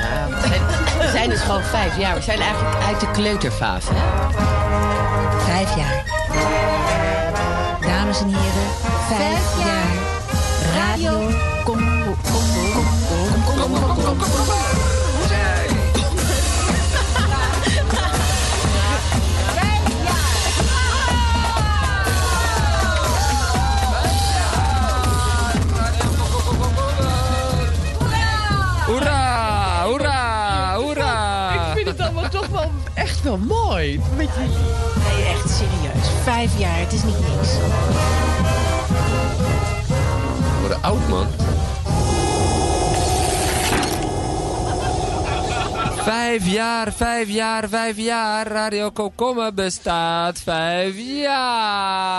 [0.00, 0.60] Ja, we, zijn,
[0.98, 2.14] we zijn dus gewoon vijf jaar.
[2.14, 3.92] We zijn eigenlijk uit de kleuterfase.
[5.38, 6.04] Vijf jaar.
[7.80, 8.68] Dames en heren,
[9.08, 9.90] vijf jaar.
[10.74, 11.30] Radio
[11.64, 12.16] Congo.
[12.30, 12.82] Congo.
[13.44, 13.68] Congo.
[13.68, 14.14] Congo.
[14.14, 14.72] Congo.
[14.74, 14.91] Hoera,
[33.36, 34.00] mooi.
[34.16, 34.50] Met jullie.
[34.50, 36.08] Nee, echt serieus.
[36.22, 37.48] Vijf jaar, het is niet niks.
[40.38, 41.26] We worden oud, man.
[46.02, 48.46] Vijf jaar, vijf jaar, vijf jaar.
[48.46, 52.12] Radio Kokomme bestaat vijf jaar.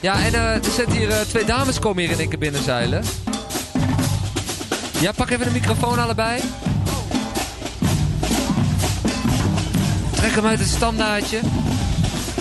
[0.00, 3.04] Ja, en eh, er zitten hier eh, twee dames komen hier in één keer binnenzeilen.
[5.00, 6.40] Ja, pak even de microfoon allebei.
[10.32, 11.40] Trek hem uit het standaardje.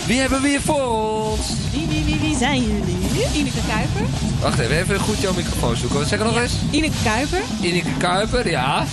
[0.06, 0.88] Wie hebben we hier voor
[1.32, 1.48] ons?
[1.72, 3.28] Wie, wie, wie, wie zijn jullie?
[3.34, 4.02] Ineke Kuiper.
[4.42, 6.08] Wacht even, even goed jouw microfoon zoeken.
[6.08, 6.54] Zeg er nog eens.
[6.70, 7.42] Ineke Kuiper.
[7.62, 8.86] Ineke Kuiper, ja.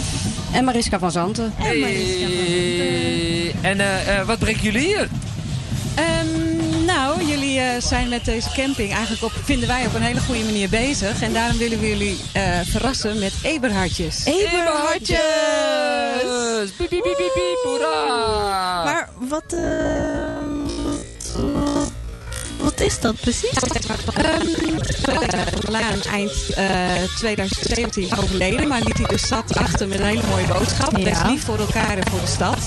[0.52, 1.52] En Mariska van Zanten.
[1.56, 3.54] Hey.
[3.60, 5.08] En eh, uh, wat brengen jullie hier?
[7.58, 11.22] Uh, zijn met deze camping eigenlijk op, vinden wij op een hele goede manier bezig.
[11.22, 14.24] En daarom willen we jullie uh, verrassen met Eberhartjes.
[14.24, 15.18] Eberhartjes!
[16.76, 18.84] Piep, piep, piep, piep, piep, hoera!
[18.84, 19.52] Maar wat...
[19.52, 20.37] Uh,
[22.78, 23.62] wat is dat precies?
[24.18, 24.48] Um,
[26.10, 30.96] eind uh, 2017 overleden, maar liet hij de stad achter met een hele mooie boodschap.
[30.96, 31.04] Ja.
[31.04, 32.58] Wees lief voor elkaar en voor de stad.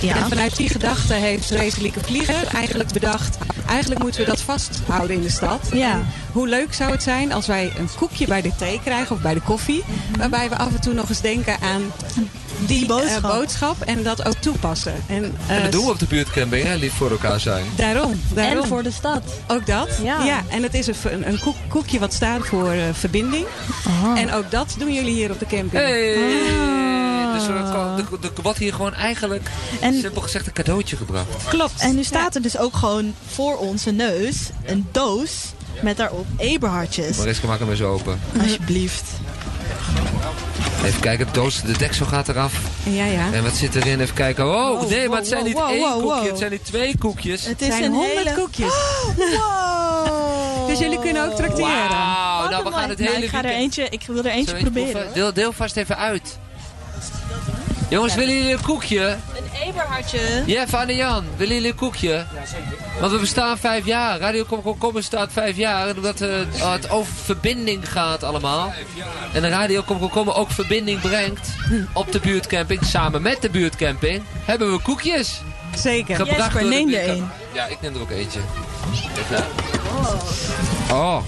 [0.00, 0.16] Ja.
[0.16, 3.38] En vanuit die gedachte heeft Reselieke Vlieger eigenlijk bedacht...
[3.68, 5.68] eigenlijk moeten we dat vasthouden in de stad.
[5.72, 6.02] Ja.
[6.32, 9.34] Hoe leuk zou het zijn als wij een koekje bij de thee krijgen of bij
[9.34, 9.84] de koffie...
[10.18, 11.82] waarbij we af en toe nog eens denken aan
[12.58, 14.94] die boodschap, uh, boodschap en dat ook toepassen.
[15.06, 16.74] En, uh, en dat doen we op de buurtcamping, hè?
[16.74, 17.64] Lief voor elkaar zijn.
[17.76, 18.62] Daarom, daarom.
[18.62, 19.22] En voor de stad.
[19.46, 19.88] Ook dat.
[20.02, 20.24] Ja.
[20.24, 23.46] ja en het is een, een koek, koekje wat staat voor uh, verbinding.
[23.86, 24.16] Aha.
[24.16, 25.82] En ook dat doen jullie hier op de camping.
[25.82, 26.16] Hey.
[26.16, 26.86] Ah.
[27.34, 27.46] Dus
[28.36, 29.50] er wordt hier gewoon eigenlijk,
[29.80, 31.26] en, simpel gezegd, een cadeautje gebracht.
[31.48, 31.80] Klopt.
[31.80, 35.30] En nu staat er dus ook gewoon voor onze neus een doos
[35.80, 37.16] met daarop Eberhartjes.
[37.16, 38.20] Mariska, maak hem eens open.
[38.40, 39.04] Alsjeblieft.
[40.86, 42.52] Even kijken, de doos, de deksel gaat eraf.
[42.82, 43.32] Ja, ja.
[43.32, 44.00] En wat zit erin?
[44.00, 44.44] Even kijken.
[44.44, 46.28] Oh, wow, nee, maar het zijn wow, niet wow, één wow, koekje, wow.
[46.28, 47.46] het zijn niet twee koekjes.
[47.46, 48.34] Het zijn honderd hele...
[48.34, 48.74] koekjes.
[49.16, 50.68] Wow.
[50.68, 51.88] Dus jullie kunnen ook tracteren.
[51.88, 54.56] Wauw, nou we gaan het hele nou, ik ga er eentje, ik wil er eentje
[54.56, 55.06] proberen.
[55.14, 56.38] Deel, deel vast even uit.
[57.88, 59.16] Jongens, willen jullie een koekje?
[59.66, 60.42] Eberhartje.
[60.46, 62.26] Jeff, Anne Jan, willen jullie een koekje?
[63.00, 64.18] Want we bestaan vijf jaar.
[64.18, 65.88] Radio Kom Kom bestaat vijf jaar.
[65.88, 68.72] En omdat uh, het over verbinding gaat allemaal.
[69.32, 71.48] En de Radio Kom Kom ook verbinding brengt
[71.92, 72.84] op de buurtcamping.
[72.84, 75.40] Samen met de buurtcamping hebben we koekjes.
[75.76, 76.16] Zeker.
[76.16, 77.28] Gebracht Jesper, de neem er een.
[77.52, 78.40] Ja, ik neem er ook eentje.
[79.30, 79.42] Nou.
[80.90, 81.22] Oh.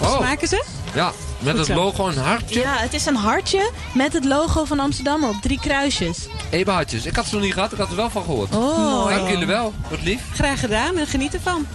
[0.00, 0.16] Oh.
[0.16, 0.64] Smaken ze?
[0.94, 2.60] Ja, met Goed het logo een hartje.
[2.60, 6.26] Ja, het is een hartje met het logo van Amsterdam op drie kruisjes.
[6.50, 7.06] Eberhartjes.
[7.06, 8.54] Ik had ze nog niet gehad, ik had er wel van gehoord.
[8.54, 9.08] Oh.
[9.08, 10.20] Dank jullie wel, wat lief.
[10.34, 11.66] Graag gedaan en geniet ervan.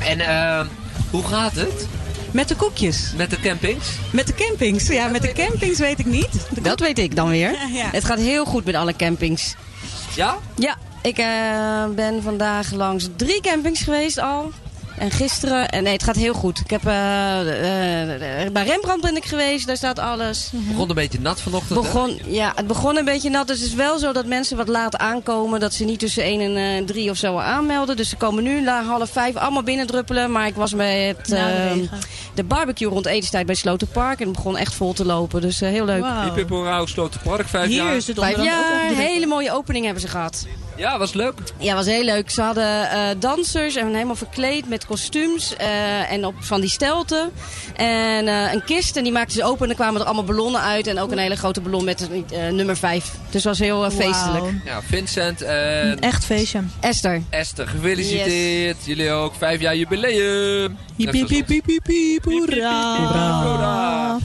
[0.00, 0.66] En eh,
[1.10, 1.86] hoe gaat het?
[2.30, 3.12] Met de koekjes.
[3.16, 3.88] Met de campings?
[4.12, 4.86] Met de campings.
[4.86, 6.46] Ja, met de campings weet ik niet.
[6.54, 7.56] De Dat weet ik dan weer.
[7.72, 7.88] Ja.
[7.92, 9.54] Het gaat heel goed met alle campings.
[10.14, 10.36] Ja?
[10.54, 14.52] Ja, ik eh, ben vandaag langs drie campings geweest al.
[14.98, 16.58] En gisteren, en nee, het gaat heel goed.
[16.58, 20.50] Ik heb eh, eh, bij Rembrandt ben ik geweest, daar staat alles.
[20.52, 21.78] Begon een beetje nat vanochtend.
[21.78, 21.84] hè?
[21.84, 23.46] Begon, ja, het begon een beetje nat.
[23.46, 25.60] Dus het is wel zo dat mensen wat laat aankomen.
[25.60, 27.96] Dat ze niet tussen 1 en eh, 3 of zo aanmelden.
[27.96, 30.32] Dus ze komen nu na half 5 allemaal binnendruppelen.
[30.32, 31.98] Maar ik was bij het, Na de eh, regen.
[32.34, 34.20] de barbecue rond etenstijd bij Slotenpark.
[34.20, 35.40] En het begon echt vol te lopen.
[35.40, 36.04] Dus eh, heel leuk.
[36.48, 37.96] Hoera, Slotenpark, vijf Hier jaar.
[37.96, 39.08] is het Vijf ook jaar, opgedrukt.
[39.08, 40.46] hele mooie opening hebben ze gehad.
[40.76, 41.34] Ja, was leuk.
[41.58, 42.30] Ja, was heel leuk.
[42.30, 47.30] Ze hadden eh, dansers en helemaal verkleed met kostuums eh, en op van die stelten.
[47.76, 50.60] En eh, een kist en die maakten ze open en dan kwamen er allemaal ballonnen
[50.60, 50.86] uit.
[50.86, 53.04] En ook een hele grote ballon met eh, nummer 5.
[53.04, 54.44] Dus het was heel feestelijk.
[54.64, 56.62] Ja, Vincent en Echt feestje.
[56.80, 57.22] Esther.
[57.30, 58.76] Esther, gefeliciteerd.
[58.84, 60.76] Jullie ook, vijf jaar jubileum.
[60.96, 62.96] Hiep, hiep, hiep, hiep, hiep, hiep, hoera.
[63.42, 64.18] Hoera.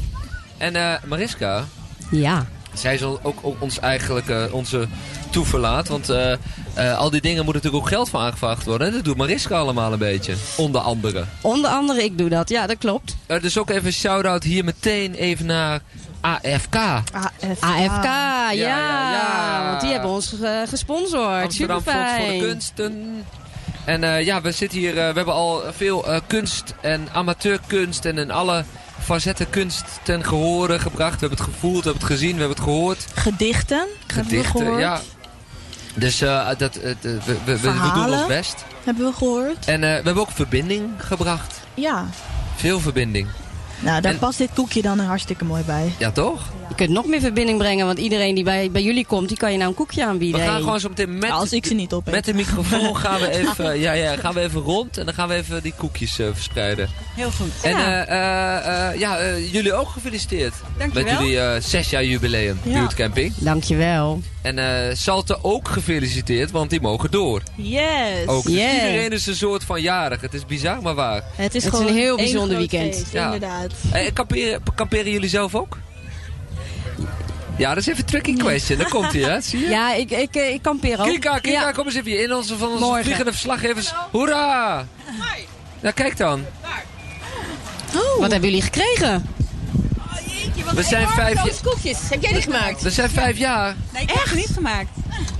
[0.57, 1.65] En eh, Mariska,
[2.11, 2.45] Ja.
[2.73, 4.87] Zij is al- ook ons eigenlijk eh, onze
[5.29, 5.87] toeverlaat.
[5.87, 6.31] Want eh,
[6.73, 8.87] eh, al die dingen moeten natuurlijk ook geld voor aangevraagd worden.
[8.87, 10.33] En dat doet Mariska allemaal een beetje.
[10.55, 11.23] Onder andere.
[11.41, 12.49] Onder andere, ik doe dat.
[12.49, 13.15] Ja, dat klopt.
[13.25, 15.81] Eh, dus ook even een shout-out hier meteen even naar
[16.21, 16.75] AFK.
[17.59, 19.67] AFK, ja, ja, ja.
[19.69, 21.43] Want die hebben ons eh, gesponsord.
[21.43, 22.39] Amsterdam Super Fonds voor de.
[22.47, 23.23] Kunsten.
[23.85, 28.05] En eh, ja, we zitten hier, eh, we hebben al veel eh, kunst en amateurkunst
[28.05, 28.63] en in alle
[29.03, 31.19] facetten kunst ten gehore gebracht.
[31.19, 33.05] We hebben het gevoeld, we hebben het gezien, we hebben het gehoord.
[33.13, 33.87] Gedichten.
[34.07, 35.01] Gedichten, ja.
[35.93, 38.65] Dus eh, dat, eh, we, we, we, we doen ons best.
[38.83, 39.65] Hebben we gehoord.
[39.65, 41.59] En eh, we hebben ook verbinding gebracht.
[41.73, 42.05] Ja.
[42.55, 43.27] Veel verbinding.
[43.83, 45.93] Nou, daar En- past dit koekje dan er hartstikke mooi bij.
[45.97, 46.51] Ja, toch?
[46.69, 49.51] Je kunt nog meer verbinding brengen, want iedereen die bij, bij jullie komt, die kan
[49.51, 50.39] je nou een koekje aanbieden.
[50.41, 53.19] We gaan gewoon zo meteen met, Als ik ze niet op met de microfoon gaan
[53.19, 56.19] we, even, ja, ja, gaan we even rond en dan gaan we even die koekjes
[56.19, 56.89] eh, verspreiden.
[57.15, 57.51] Heel goed.
[57.61, 58.05] En Ja.
[58.05, 60.53] eh, eh, ja, jullie ook gefeliciteerd.
[60.77, 61.13] Dankjewel.
[61.13, 62.79] Met jullie zes jaar jubileum, Ja.
[62.79, 63.33] buurtcamping.
[63.37, 64.21] Dankjewel.
[64.41, 67.41] En eh Salte ook gefeliciteerd, want die mogen door.
[67.55, 67.81] Yes.
[68.25, 68.43] Ook.
[68.43, 68.73] Dus Yeah.
[68.73, 70.21] iedereen is een soort van jarig.
[70.21, 71.23] Het is bizar, maar waar.
[71.35, 72.95] Het is Het is gewoon een heel bijzonder weekend.
[72.95, 73.25] feest, Ja.
[73.25, 73.72] Inderdaad.
[73.93, 75.77] Eh, kamperen, kamperen jullie zelf ook?
[77.57, 78.77] Ja, dat is even een tricky question.
[78.77, 79.41] Daar komt hij, hè?
[79.41, 79.67] Zie je?
[79.67, 81.05] Ja, ik, ik, eh, ik kampeer ook.
[81.07, 81.71] Kika, Kika, Ja.
[81.71, 83.03] kom eens even hier in onze, van onze Morgen.
[83.03, 83.93] vliegende verslaggevers.
[84.11, 84.85] Hoera!
[85.81, 86.45] Ja, kijk dan.
[88.19, 89.25] Wat hebben jullie gekregen?
[90.73, 91.53] We zijn vijf jaar...
[91.63, 91.97] koekjes.
[92.09, 92.81] Heb jij die gemaakt?
[92.81, 93.75] We zijn vijf jaar.
[93.93, 94.89] Nee, ik heb niet gemaakt.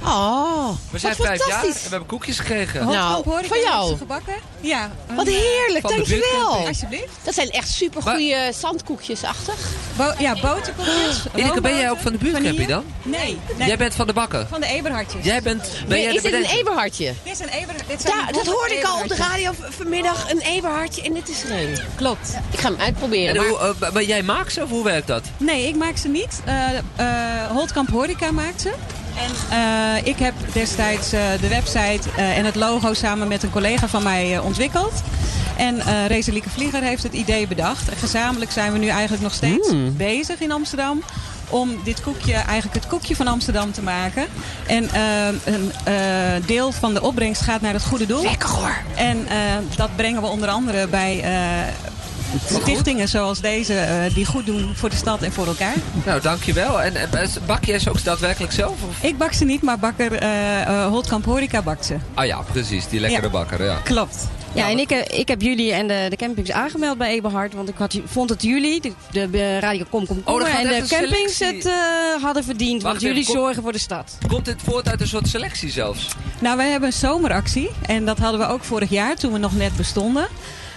[0.04, 1.84] Oh, We zijn wat vijf jaar en fantastisch.
[1.84, 2.86] we hebben koekjes gekregen.
[2.86, 3.90] Nou, hoor ik van jou.
[3.90, 4.34] ze gebakken.
[4.62, 4.92] Ja.
[5.16, 6.68] Wat heerlijk, Van de dankjewel.
[6.68, 7.10] Alsjeblieft.
[7.24, 9.56] Dat zijn echt supergoeie zandkoekjes-achtig.
[9.96, 11.24] Bo ja, boterkoekjes.
[11.36, 12.84] Ineke, ben jij ook van de buurtcamping dan?
[13.02, 13.68] Nee, nee.
[13.68, 14.48] Jij bent van de bakker.
[14.50, 15.26] Van de Eberhartjes.
[15.26, 15.62] Jij bent...
[15.62, 17.14] Ben Nee, jij is de dit een eberhartje?
[17.24, 20.32] Dit is een Eber, dit zijn Ja, dat hoorde ik al op de radio vanmiddag.
[20.32, 21.78] Een eberhartje en dit is er een.
[21.96, 22.30] Klopt.
[22.52, 23.36] Ik ga hem uitproberen.
[23.36, 25.24] En maar- hoe, eh, maar jij maakt ze of hoe werkt dat?
[25.38, 26.42] Nee, ik maak ze niet.
[26.46, 28.72] Eh eh, Holtkamp Horeca maakt ze.
[29.18, 33.50] En eh, ik heb destijds eh, de website eh, en het logo samen met een
[33.50, 34.94] collega van mij eh, ontwikkeld.
[35.58, 37.90] En eh Reselieke Vlieger heeft het idee bedacht.
[37.90, 39.98] En gezamenlijk zijn we nu eigenlijk nog steeds Mm.
[39.98, 41.04] bezig in Amsterdam.
[41.50, 44.26] Om dit koekje, eigenlijk het koekje van Amsterdam te maken.
[44.68, 44.90] En
[45.46, 45.94] een eh,
[46.46, 48.22] deel van de opbrengst gaat naar het goede doel.
[48.24, 48.78] Lekker hoor.
[48.96, 49.38] En eh,
[49.76, 51.32] dat brengen we onder andere bij eh,
[52.46, 53.74] stichtingen zoals deze.
[53.74, 55.74] eh, die goed doen voor de stad en voor elkaar.
[56.06, 56.82] Nou, dankjewel.
[56.82, 58.76] En eh, bak jij ze ook daadwerkelijk zelf?
[58.90, 59.04] Of?
[59.04, 61.96] Ik bak ze niet, maar bakker eh eh, Holtkamp Horeca bakt ze.
[62.14, 62.88] Ah ja, precies.
[62.88, 63.30] Die lekkere Ja.
[63.32, 63.78] bakker, ja.
[63.84, 64.28] Klopt.
[64.54, 67.54] Ja, en ik, ik heb jullie en de, de campings aangemeld bij Eberhard.
[67.54, 68.82] Want ik had, vond het jullie,
[69.12, 71.46] de, de, Radio Kom Kom Kom Oh, en de campings selectie.
[71.46, 72.82] het eh, hadden verdiend.
[72.82, 74.18] Wacht want jullie kom- zorgen voor de stad.
[74.28, 76.08] Komt dit voort uit een soort selectie zelfs?
[76.40, 77.70] Nou, wij hebben een zomeractie.
[77.86, 80.28] En dat hadden we ook vorig jaar toen we nog net bestonden.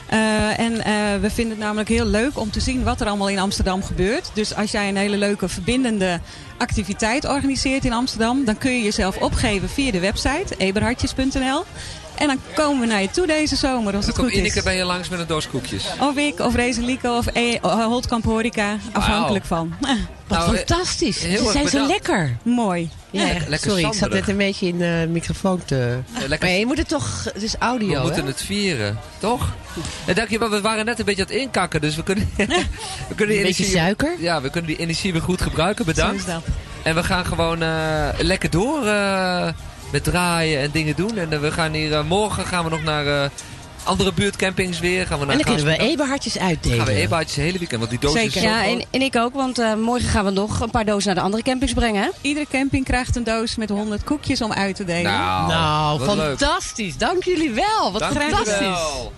[0.07, 3.29] Eh, en eh, we vinden het namelijk heel leuk om te zien wat er allemaal
[3.29, 4.31] in Amsterdam gebeurt.
[4.35, 6.21] Dus als jij een hele leuke verbindende
[6.59, 8.45] activiteit organiseert in Amsterdam...
[8.45, 11.65] dan kun je jezelf opgeven via de website eberhartjes.nl.
[12.17, 14.59] En dan komen we naar je toe deze zomer als Dan het komt goed Ineke
[14.59, 14.65] is.
[14.65, 15.85] bij je langs met een doos koekjes.
[16.01, 18.77] Of ik, of Rezelieke, of e eh, Holtkamp Horeca.
[18.93, 19.75] Afhankelijk van.
[19.81, 21.21] Wat Nou, eh, fantastisch.
[21.21, 22.37] Ze zijn zo lekker.
[22.43, 22.91] Mooi.
[23.11, 25.99] Ja, lekker sorry, ik zat net een beetje in de microfoon te...
[26.27, 27.25] lekker- Maar je moet het toch...
[27.33, 29.53] Het is audio, We moeten het vieren, toch?
[30.07, 32.57] En dankjewel, we waren net een beetje aan het inkakken, dus we kunnen, we kunnen
[33.09, 33.67] die Een beetje energie...
[33.67, 34.15] suiker?
[34.19, 36.23] Ja, we kunnen die energie weer goed gebruiken, bedankt.
[36.23, 36.43] Zo is dat.
[36.83, 38.87] En we gaan gewoon eh, lekker door.
[38.87, 39.49] eh,
[39.93, 41.17] met draaien en dingen doen.
[41.17, 43.31] En eh, we gaan hier, eh, morgen gaan we nog naar eh,
[43.87, 45.07] andere buurtcampings weer.
[45.07, 46.77] Gaan we naar En dan kunnen we eberhartjes uitdelen.
[46.79, 48.41] Gaan we eberhartjes het hele weekend, want die doos is Zeker.
[48.41, 48.79] zo Ja, groot.
[48.81, 51.21] en, en ik ook, want eh, morgen gaan we nog een paar dozen naar de
[51.21, 52.03] andere campings brengen.
[52.03, 52.09] Hè?
[52.21, 55.13] Iedere camping krijgt een doos met 100 koekjes om uit te delen.
[55.13, 56.39] Nou, Nou, wat leuk.
[56.39, 56.97] fantastisch.
[56.97, 57.93] Dank jullie wel.
[57.93, 58.59] Wat Dank fantastisch.
[58.59, 59.13] wel.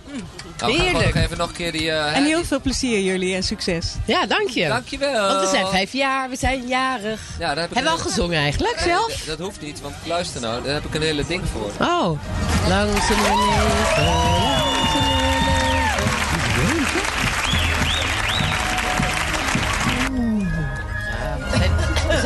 [0.57, 1.13] Nou, we gaan Heerlijk.
[1.15, 1.91] nog even nog een keer die...
[1.91, 3.93] eh, En heel veel plezier jullie en succes.
[4.05, 4.67] Ja, dank je.
[4.67, 5.27] Dankjewel.
[5.27, 7.21] Want we zijn vijf jaar, we zijn jarig.
[7.39, 9.23] Ja, daar heb ik Hebben we al een- gezongen eigenlijk Nee, zelf?
[9.25, 11.87] Dat hoeft niet, want luister nou, daar heb ik een hele ding voor.
[11.87, 12.19] Oh.
[12.67, 14.58] Lang zullen we leven,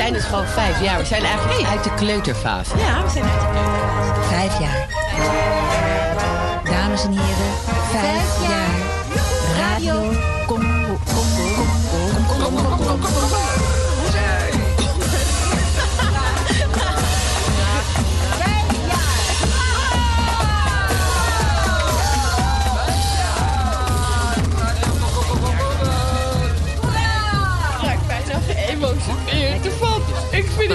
[0.04, 0.98] zijn dus gewoon vijf jaar.
[0.98, 2.78] We zijn eigenlijk uit de kleuterfase.
[2.78, 4.24] Ja, we zijn uit de kleuterfase.
[4.30, 4.88] Vijf jaar.
[6.64, 7.54] Dames en heren,
[7.92, 8.76] vijf jaar.
[9.58, 10.12] Radio.
[10.48, 10.98] Congo.
[12.28, 12.50] Congo.
[12.50, 13.43] Congo.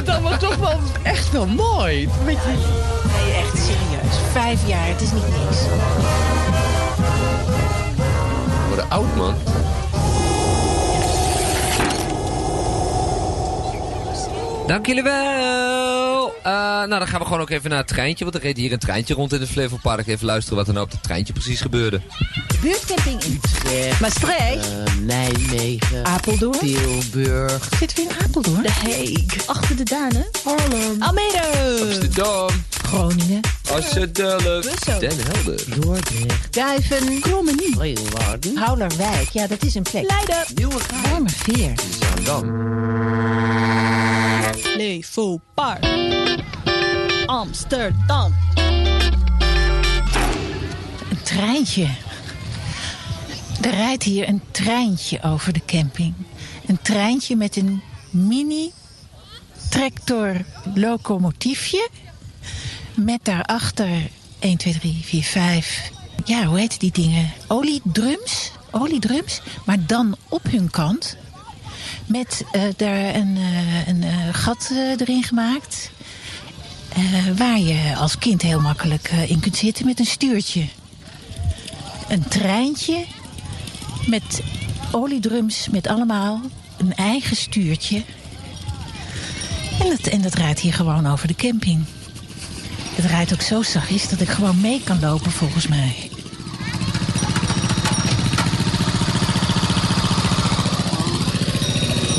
[0.08, 2.08] Het allemaal toch wel echt wel mooi.
[2.24, 2.58] Met jullie.
[2.58, 4.16] Nee, echt serieus.
[4.32, 5.60] Vijf jaar, het is niet niks.
[8.46, 9.34] We worden oud, man.
[14.66, 16.07] Dank jullie wel.
[16.42, 18.24] Eh, nou, dan gaan we gewoon ook even naar het treintje.
[18.24, 20.06] Want er reed hier een treintje rond in het Flevopark.
[20.06, 22.00] Even luisteren wat er nou op het treintje precies gebeurde.
[22.60, 24.00] Buurtcamping in Utrecht.
[24.00, 24.68] Maastricht.
[24.68, 26.04] Eh, Nijmegen.
[26.04, 26.58] Apeldoorn.
[26.58, 27.68] Tilburg.
[27.78, 28.62] Zitten we in Apeldoorn?
[28.62, 29.36] De Heek.
[29.46, 30.26] Achter de Duinen.
[30.44, 31.02] Haarlem.
[31.02, 31.82] Almere.
[31.82, 32.48] Amsterdam.
[32.82, 33.40] Groningen.
[33.62, 34.12] Brussel.
[34.98, 35.80] Den Helder.
[35.80, 36.54] Dordrecht.
[36.54, 37.20] Duiven.
[37.20, 37.78] Krommenie.
[37.78, 38.56] Leeuwarden.
[38.56, 39.28] Houlerwijk.
[39.32, 40.10] Ja, dat is een plek.
[40.10, 40.44] Leiden.
[40.54, 41.10] Nieuwegein.
[41.10, 41.72] Wormerveer.
[42.00, 43.47] Zaandam.
[44.78, 45.86] Flevopark.
[47.26, 48.34] Amsterdam.
[51.10, 51.86] Een treintje.
[53.60, 56.14] Er rijdt hier een treintje over de camping.
[56.66, 58.70] Een treintje met een mini
[59.70, 61.88] tractor locomotiefje.
[62.94, 65.90] Met daarachter 1, 2, 3, 4, 5.
[66.24, 67.32] Ja, hoe heet die dingen?
[67.46, 68.52] Oliedrums.
[68.70, 69.40] Oliedrums.
[69.64, 71.16] Maar dan op hun kant.
[72.08, 75.90] Met eh, daar een, eh, een eh, gat erin gemaakt.
[77.36, 80.64] Waar je als kind heel makkelijk in kunt zitten met een stuurtje.
[82.08, 83.04] Een treintje
[84.06, 84.42] met
[84.92, 86.40] oliedrums met allemaal
[86.76, 88.02] een eigen stuurtje.
[89.80, 91.84] En dat, en dat rijdt hier gewoon over de camping.
[92.94, 96.10] Het rijdt ook zo zachtjes dat ik gewoon mee kan lopen volgens mij.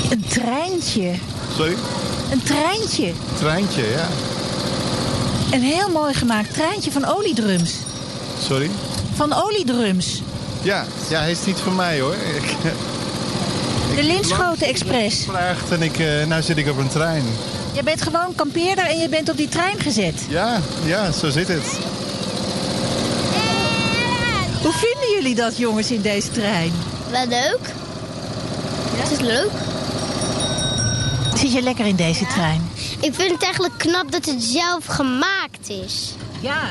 [0.09, 1.13] Een treintje.
[1.55, 1.75] Sorry?
[2.31, 3.11] Een treintje.
[3.37, 4.07] Treintje, ja.
[5.51, 7.73] Een heel mooi gemaakt treintje van oliedrums.
[8.47, 8.69] Sorry?
[9.15, 10.21] Van oliedrums.
[10.61, 12.15] Ja, ja, hij is niet van mij hoor.
[12.39, 12.55] Ik,
[13.95, 15.17] De Linschoten Express.
[15.25, 17.23] gevraagd en ik, eh, nou zit ik op een trein.
[17.73, 20.13] Je bent gewoon kampeerder en je bent op die trein gezet.
[20.29, 21.63] Ja, ja, zo zit het.
[24.61, 26.71] Hoe vinden jullie dat, jongens, in deze trein?
[27.11, 27.59] Wel leuk.
[28.95, 29.49] Het is leuk.
[31.39, 32.69] Zit je lekker in deze trein?
[32.99, 36.13] Ik vind het eigenlijk knap dat het zelf gemaakt is.
[36.39, 36.61] Ja.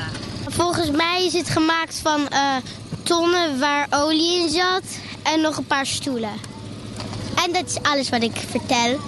[0.48, 2.56] Volgens mij is het gemaakt van eh,
[3.02, 4.82] tonnen waar olie in zat
[5.22, 6.32] en nog een paar stoelen.
[7.46, 9.00] En dat is alles wat ik vertel.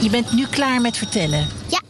[0.00, 1.48] Je bent nu klaar met vertellen?
[1.66, 1.80] Ja.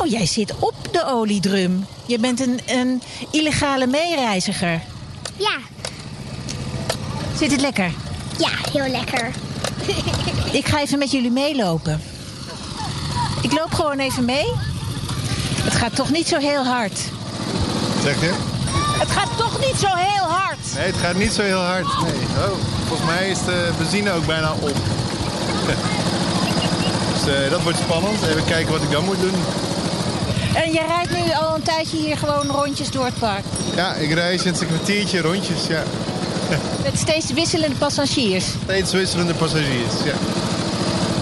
[0.00, 1.86] Oh, jij zit op de oliedrum.
[2.06, 4.82] Je bent een, een illegale meereiziger.
[5.36, 5.58] Ja.
[7.36, 7.92] Zit het lekker?
[8.38, 9.32] Ja, heel lekker.
[10.50, 12.00] Ik ga even met jullie meelopen.
[13.42, 14.46] Ik loop gewoon even mee.
[15.62, 16.98] Het gaat toch niet zo heel hard.
[18.02, 18.32] Zeg je?
[18.98, 20.58] Het gaat toch niet zo heel hard.
[20.74, 21.84] Nee, het gaat niet zo heel hard.
[21.84, 22.46] Nee.
[22.46, 22.52] Oh,
[22.86, 24.76] volgens mij is de benzine ook bijna op.
[27.14, 28.22] dus eh, dat wordt spannend.
[28.22, 29.34] Even kijken wat ik dan moet doen.
[30.54, 33.44] En je rijdt nu al een tijdje hier gewoon rondjes door het park.
[33.76, 35.82] Ja, ik rij sinds een kwartiertje rondjes, ja.
[36.84, 38.44] Met steeds wisselende passagiers.
[38.64, 40.14] Steeds wisselende passagiers, ja.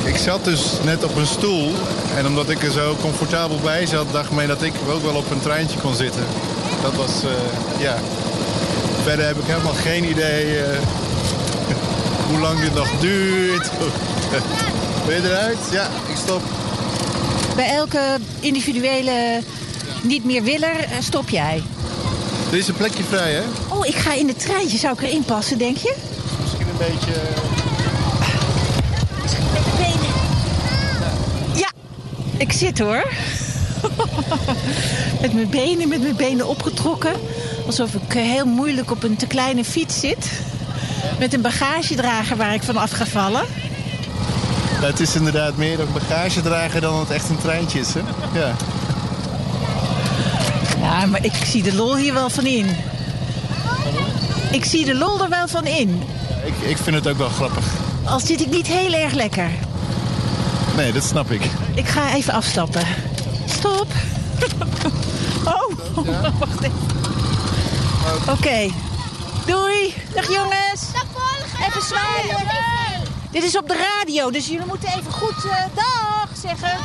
[0.04, 1.72] Ik zat dus net op een stoel.
[2.16, 5.30] En omdat ik er zo comfortabel bij zat, dacht men dat ik ook wel op
[5.30, 6.24] een treintje kon zitten.
[6.82, 7.96] Dat was, eh, ja.
[9.02, 10.78] Verder heb ik helemaal geen idee eh,
[12.28, 13.70] hoe lang dit nog duurt.
[15.06, 15.58] Ben je eruit?
[15.70, 16.42] Ja, ik stop.
[17.56, 19.40] Bij elke individuele
[20.02, 21.62] niet meer willer eh, stop jij.
[22.50, 23.42] Er is een plekje vrij, hè?
[23.68, 24.78] Oh, ik ga in het treintje.
[24.78, 25.94] Zou ik erin passen, denk je?
[26.42, 27.12] Misschien een beetje...
[31.54, 31.68] Ja,
[32.36, 33.06] ik zit hoor.
[35.22, 37.12] met mijn benen, met mijn benen opgetrokken.
[37.66, 40.30] Alsof ik eh, heel moeilijk op een te kleine fiets zit.
[41.18, 43.44] Met een bagagedrager waar ik van af ga vallen.
[44.80, 48.00] Het is inderdaad meer een bagagedrager dan het echt een treintje is, hè?
[48.38, 48.54] Ja.
[50.80, 52.76] Ja, maar ik zie de lol hier wel van in.
[54.50, 56.02] Ik zie de lol er wel van in.
[56.44, 57.64] Ik, ik vind het ook wel grappig.
[58.04, 59.50] Al zit ik niet heel erg lekker.
[60.76, 61.42] Nee, dat snap ik.
[61.74, 62.86] Ik ga even afstappen.
[63.46, 63.86] Stop.
[65.44, 65.76] Oh,
[66.38, 68.32] wacht even.
[68.32, 68.70] Oké.
[69.46, 69.94] Doei.
[70.14, 70.82] Dag jongens.
[71.68, 72.46] Even zwaaien.
[73.30, 76.78] Dit is op de radio, dus jullie moeten even goed eh, dag zeggen.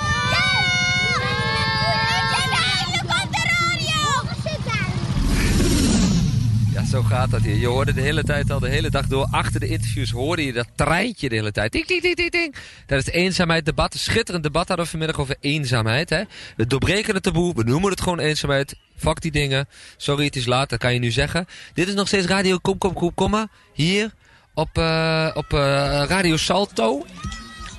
[6.91, 7.55] Zo gaat dat hier.
[7.55, 10.53] Je hoorde de hele tijd al, de hele dag door, achter de interviews hoorde je
[10.53, 11.71] dat treintje de hele tijd.
[11.71, 12.55] Ting, ting, ting, ting, ting.
[12.85, 13.93] Dat is eenzaamheid debat.
[13.93, 16.09] Een schitterend debat hadden we vanmiddag over eenzaamheid.
[16.09, 16.21] Hè?
[16.55, 18.75] We doorbreken het taboe, we noemen het gewoon eenzaamheid.
[18.97, 19.67] Fuck die dingen.
[19.97, 21.45] Sorry, het is laat, dat kan je nu zeggen.
[21.73, 23.47] Dit is nog steeds Radio Kom Kom Kom Komma.
[23.73, 24.13] Hier
[24.53, 25.59] op, eh, op eh,
[26.07, 27.05] Radio Salto.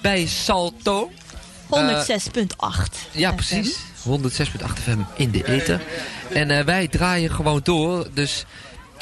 [0.02, 1.10] Bij Salto.
[1.70, 3.08] Eh, 106.8.
[3.10, 3.78] ja, precies.
[4.02, 5.80] 106.8 FM in de eten.
[6.32, 8.08] En eh, wij draaien gewoon door.
[8.14, 8.44] Dus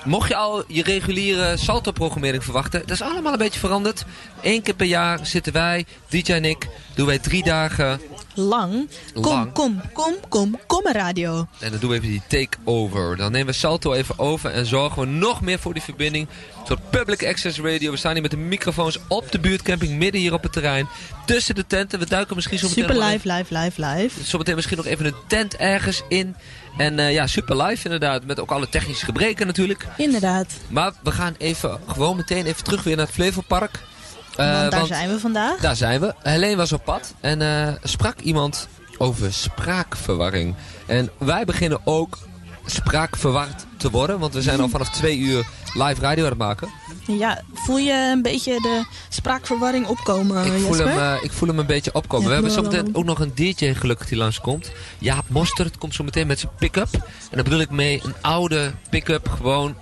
[0.05, 4.05] mocht je al je reguliere salto-programmering verwachten, dat is allemaal een beetje veranderd.
[4.42, 8.01] Eén keer per jaar zitten wij, DJ en ik, doen wij drie dagen.
[8.34, 8.88] Lang.
[9.14, 9.53] Kom, Lang.
[9.53, 11.46] kom, kom, kom, kom radio.
[11.59, 13.16] En dan doen we even die take-over.
[13.16, 16.28] Dan nemen we Salto even over en zorgen we nog meer voor die verbinding.
[16.28, 17.90] Een soort public access radio.
[17.90, 20.88] We staan hier met de microfoons op de buurtcamping, midden hier op het terrein.
[21.26, 21.98] Tussen de tenten.
[21.98, 24.24] We duiken misschien zo meteen Super live, live, live, live.
[24.24, 26.36] Zometeen misschien nog even een tent ergens in.
[26.77, 28.25] En eh, ja, super live inderdaad.
[28.25, 29.87] Met ook alle technische gebreken natuurlijk.
[29.97, 30.53] Inderdaad.
[30.68, 33.81] Maar we gaan even, gewoon meteen even terug weer naar het Flevopark.
[34.37, 35.61] Want daar zijn we vandaag.
[35.61, 36.14] Daar zijn we.
[36.23, 37.14] Helene was op pad.
[37.21, 38.68] En eh, sprak iemand
[38.99, 40.55] over spraakverwarring.
[40.87, 42.18] En wij beginnen ook
[42.66, 44.18] spraakverward te worden.
[44.18, 46.68] Want we zijn al vanaf twee uur live radio aan het maken.
[47.07, 51.59] Ja, voel je een beetje de spraakverwarring opkomen, Ik voel, hem, eh, ik voel hem
[51.59, 52.22] een beetje opkomen.
[52.22, 54.72] Ja, we hebben zometeen ook nog een DJ gelukkig die langskomt.
[54.98, 56.92] Jaap Mostert komt zo meteen met zijn pick-up.
[56.92, 59.76] En daar bedoel ik mee een oude pick-up, gewoon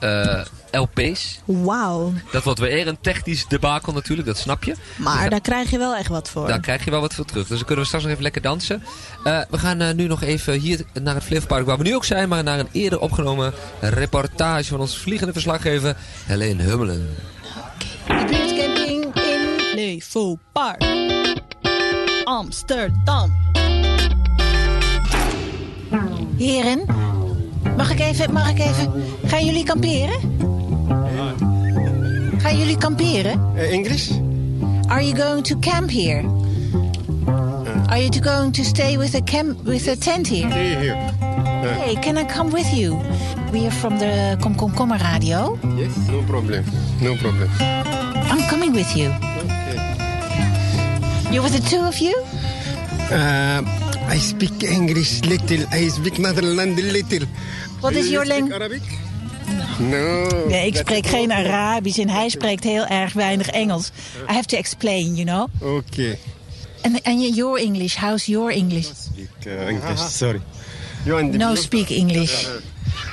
[0.00, 0.40] eh,
[0.76, 1.40] LP's.
[1.44, 2.12] Wauw.
[2.32, 4.74] Dat wordt weer een technisch debakel natuurlijk, dat snap je.
[4.96, 6.46] Maar daar krijg je wel echt wat voor.
[6.46, 7.46] daar krijg je wel wat voor terug.
[7.46, 8.82] Dus dan kunnen we straks nog even lekker dansen.
[9.24, 12.04] Eh, we gaan eh, nu nog even hier naar het Flevopark waar we nu ook
[12.04, 12.28] zijn.
[12.28, 15.96] Maar naar een eerder opgenomen reportage van ons vliegende verslaggever
[16.26, 17.08] Helene Hummelen.
[18.06, 20.84] De buurtcamping in Flevo Park.
[22.24, 23.32] Amsterdam.
[26.36, 26.84] Heren,
[27.76, 28.92] mag ik even, mag ik even...
[29.26, 30.53] Gaan jullie kamperen?
[32.54, 33.56] Gaan jullie kamperen?
[33.56, 34.10] Eh, English?
[34.86, 36.22] Are you going to camp here?
[37.26, 37.88] Eh.
[37.88, 40.50] Are you going to stay with a camp with a tent here?
[40.50, 40.96] Stay here.
[41.20, 41.66] Eh.
[41.66, 43.00] Hey, can I come with you?
[43.52, 45.58] We are from the Kom radio.
[45.76, 46.64] Yes, no problem.
[47.00, 47.48] No problem.
[48.30, 49.10] I'm coming with you.
[49.10, 49.78] Okay.
[51.32, 52.14] You with the two of you?
[53.10, 53.62] Uh,
[54.08, 55.66] I speak English little.
[55.72, 57.26] I speak Netherlands little.
[57.80, 58.54] What is your language?
[58.54, 59.03] Arabic?
[59.78, 60.46] No.
[60.48, 61.32] Nee, ik spreek geen.
[61.32, 63.90] Arabisch en hij spreekt heel erg weinig Engels.
[64.28, 65.76] I have to explain, you know.
[65.76, 66.18] Okay.
[66.82, 68.86] And, and your English, how's your English?
[68.86, 70.00] Speak uh, English.
[70.10, 70.40] Sorry.
[71.04, 72.46] You and No, speak English.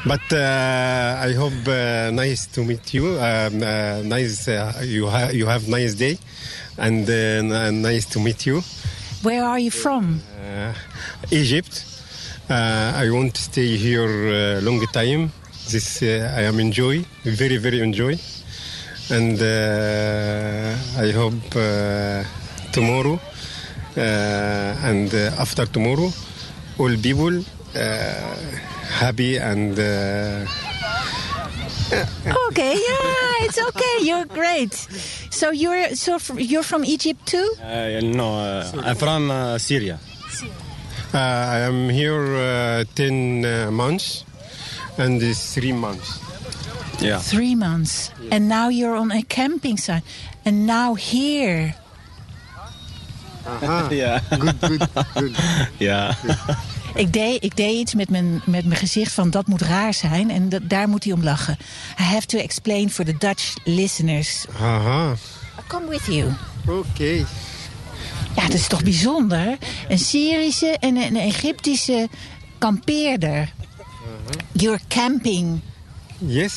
[0.05, 3.05] But uh, I hope uh, nice to meet you.
[3.05, 6.17] Um, uh, nice uh, you ha- you have nice day,
[6.77, 8.61] and uh, n- nice to meet you.
[9.21, 10.21] Where are you from?
[10.39, 10.73] Uh,
[11.29, 11.85] Egypt.
[12.49, 15.31] Uh, I want to stay here uh, long time.
[15.69, 18.17] This uh, I am enjoy very very enjoy,
[19.09, 22.23] and uh, I hope uh,
[22.73, 23.19] tomorrow
[23.97, 24.01] uh,
[24.89, 26.11] and uh, after tomorrow,
[26.77, 28.35] all people uh,
[28.99, 29.77] happy and.
[29.79, 30.45] Uh,
[32.47, 33.97] Okay, yeah, it's okay.
[34.01, 34.73] You're great.
[35.29, 37.43] So you're so fr- you're from Egypt too?
[37.61, 39.99] Uh, no, uh, I'm from uh, Syria.
[41.13, 44.23] Uh, I am here uh, 10 uh, months
[45.01, 46.19] and it's 3 months.
[46.99, 47.19] Yeah.
[47.19, 50.03] Three months, and now you're on a camping site,
[50.45, 51.73] and now here.
[53.45, 53.87] Aha.
[54.01, 54.21] Ja.
[54.29, 55.35] Good, good, good.
[55.77, 56.15] Ja.
[56.95, 60.29] Ik deed, ik deed iets met mijn, met mijn gezicht van dat moet raar zijn
[60.29, 61.57] en dat, daar moet hij om lachen.
[61.99, 64.45] I have to explain for the Dutch listeners.
[64.59, 65.11] Aha.
[65.11, 66.31] I come with you.
[66.67, 67.25] Oké.
[68.35, 69.57] Ja, dat is toch bijzonder?
[69.89, 72.09] Een Syrische en een Egyptische
[72.57, 73.53] kampeerder.
[74.53, 75.61] You're camping.
[76.21, 76.53] Yes.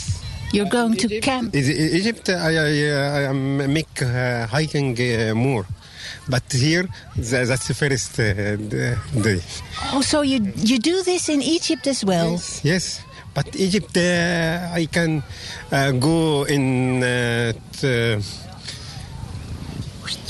[0.53, 1.55] You're going to camp.
[1.55, 2.71] Is, Egypt, I, I,
[3.19, 5.67] I am make uh, hiking uh, more.
[6.29, 6.87] but here
[7.17, 8.57] tha- that's the first uh,
[9.23, 9.41] day.
[9.93, 12.41] Oh, so you, you do this in Egypt as well?
[12.62, 13.01] Yes,
[13.35, 15.23] but Egypt, uh, I can
[15.73, 17.03] uh, go in.
[17.03, 18.23] Uh, t-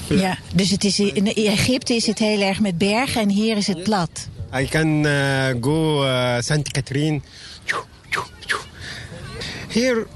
[0.09, 3.67] Ja, dus het is in Egypte is het heel erg met bergen en hier is
[3.67, 4.29] het plat.
[4.55, 7.23] I can uh, go uh, Saint Catherine.
[9.69, 10.07] Here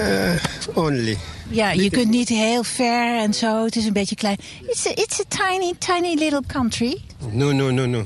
[0.00, 0.36] uh,
[0.74, 1.18] only.
[1.50, 3.64] Ja, je kunt niet heel ver en zo.
[3.64, 4.36] Het is een beetje klein.
[4.62, 7.00] It's a, it's a tiny, tiny little country.
[7.32, 8.04] No, no, no, no.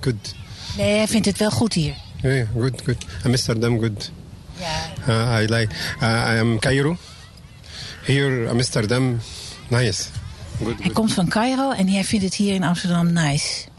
[0.00, 0.34] Good.
[0.76, 1.94] Nee, hij vindt het wel goed hier.
[2.22, 3.04] Yeah, good, good.
[3.24, 4.10] Amsterdam, good.
[5.08, 5.74] Uh, I like.
[6.00, 6.96] Uh, I am Cairo.
[8.04, 9.20] Here, Amsterdam,
[9.68, 10.04] nice.
[10.58, 13.70] Good, Hij komt van Cairo en hij vindt het hier in Amsterdam nice.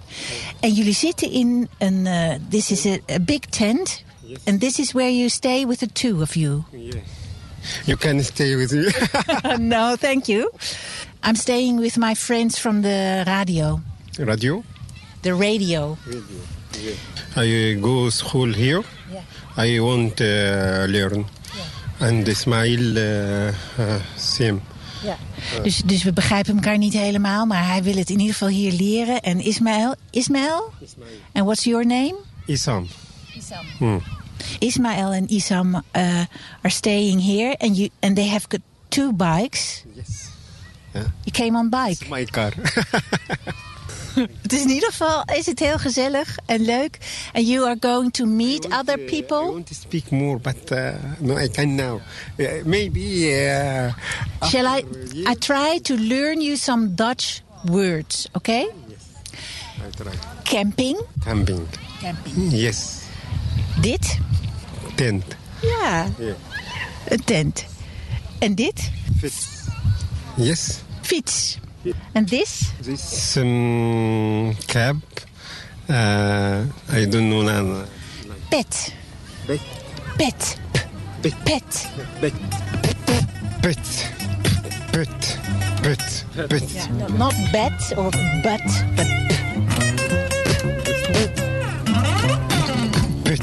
[0.59, 2.07] En jullie zitten in een...
[2.07, 4.03] eh, this is a, a big tent.
[4.45, 6.63] And this is where you stay with the two of you.
[7.85, 8.91] You can stay with me.
[9.57, 10.51] no, thank you.
[11.23, 13.81] I'm staying with my friends from the radio.
[14.17, 14.63] Radio.
[15.21, 15.97] The radio.
[16.05, 16.95] Radio.
[17.35, 18.83] I go school here.
[19.55, 21.25] I want uh, learn.
[21.99, 24.61] And Ismail, uh, uh, same.
[25.03, 25.17] Ja.
[25.63, 28.71] Dus, dus we begrijpen elkaar niet helemaal, maar hij wil het in ieder geval hier
[28.71, 29.21] leren.
[29.21, 30.71] En Ismaël, Ismaël?
[31.31, 32.15] And what's your name?
[32.45, 32.87] Isam.
[33.37, 33.65] Isam.
[33.77, 34.01] Hmm.
[34.59, 35.81] Ismaël and Isam uh,
[36.61, 39.83] are staying here, and you and they have got two bikes.
[39.95, 40.31] Yes.
[40.93, 42.07] You came on bike.
[42.09, 42.53] My car.
[44.41, 46.97] Het is in ieder geval is het heel gezellig en leuk.
[47.33, 49.37] And you are going to meet other people.
[49.41, 50.89] I want to speak more, but uh,
[51.19, 51.99] no, I can now.
[52.37, 52.99] Uh, maybe.
[52.99, 53.93] Uh,
[54.49, 54.83] Shall I?
[55.29, 58.67] I try to learn you some Dutch words, okay?
[59.87, 60.13] I try.
[60.43, 60.97] Camping.
[61.23, 61.67] Camping.
[62.01, 62.51] Camping.
[62.51, 63.01] Yes.
[63.81, 64.17] Dit?
[64.95, 65.23] Tent.
[65.61, 66.33] Ja, Yeah.
[67.07, 67.65] een tent.
[68.39, 68.91] En dit?
[70.35, 70.81] Yes.
[71.01, 71.57] Fiets.
[72.13, 72.71] En this?
[72.81, 75.01] This um, cab.
[75.89, 77.85] Uh, I don't know now.
[78.49, 78.93] Pet.
[79.45, 79.59] Pet.
[80.17, 80.57] Pet.
[81.21, 81.33] Pet.
[81.41, 82.33] Pet.
[83.61, 84.09] Pet.
[84.91, 85.39] Pet.
[85.81, 86.25] Pet.
[86.49, 86.71] Pet.
[86.71, 88.11] Ja, no, not bed or
[88.43, 88.61] but,
[88.95, 89.07] but
[93.23, 93.41] Pet.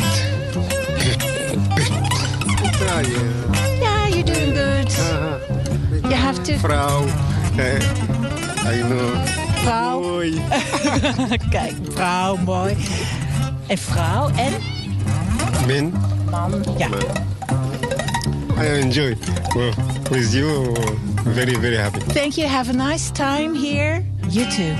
[2.92, 3.80] Ah, yeah.
[3.80, 4.88] yeah, you're doing good.
[6.04, 6.56] You have to.
[6.56, 7.06] Vrouw.
[7.58, 8.19] Uh,
[9.62, 10.00] Vrouw.
[10.00, 10.42] Mooi.
[11.50, 12.76] Kijk, vrouw, mooi.
[13.66, 14.52] En vrouw en
[15.66, 15.92] Man.
[16.30, 16.64] man.
[16.78, 16.88] Ja.
[18.62, 19.16] I enjoy.
[19.54, 19.72] Well,
[20.10, 20.74] with you,
[21.24, 21.98] very, very happy.
[21.98, 22.48] Thank you.
[22.48, 24.04] Have a nice time here.
[24.28, 24.74] You too.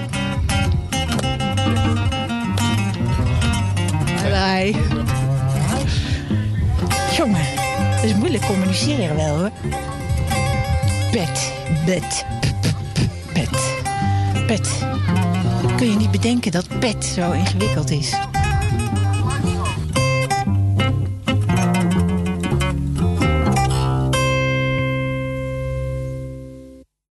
[4.31, 4.75] Bye.
[7.17, 7.47] Jongen,
[7.95, 9.51] dat is moeilijk communiceren wel hoor.
[11.13, 11.53] Bed,
[11.85, 12.25] pet,
[14.57, 14.87] pet.
[15.77, 18.15] Kun je niet bedenken dat pet zo ingewikkeld is?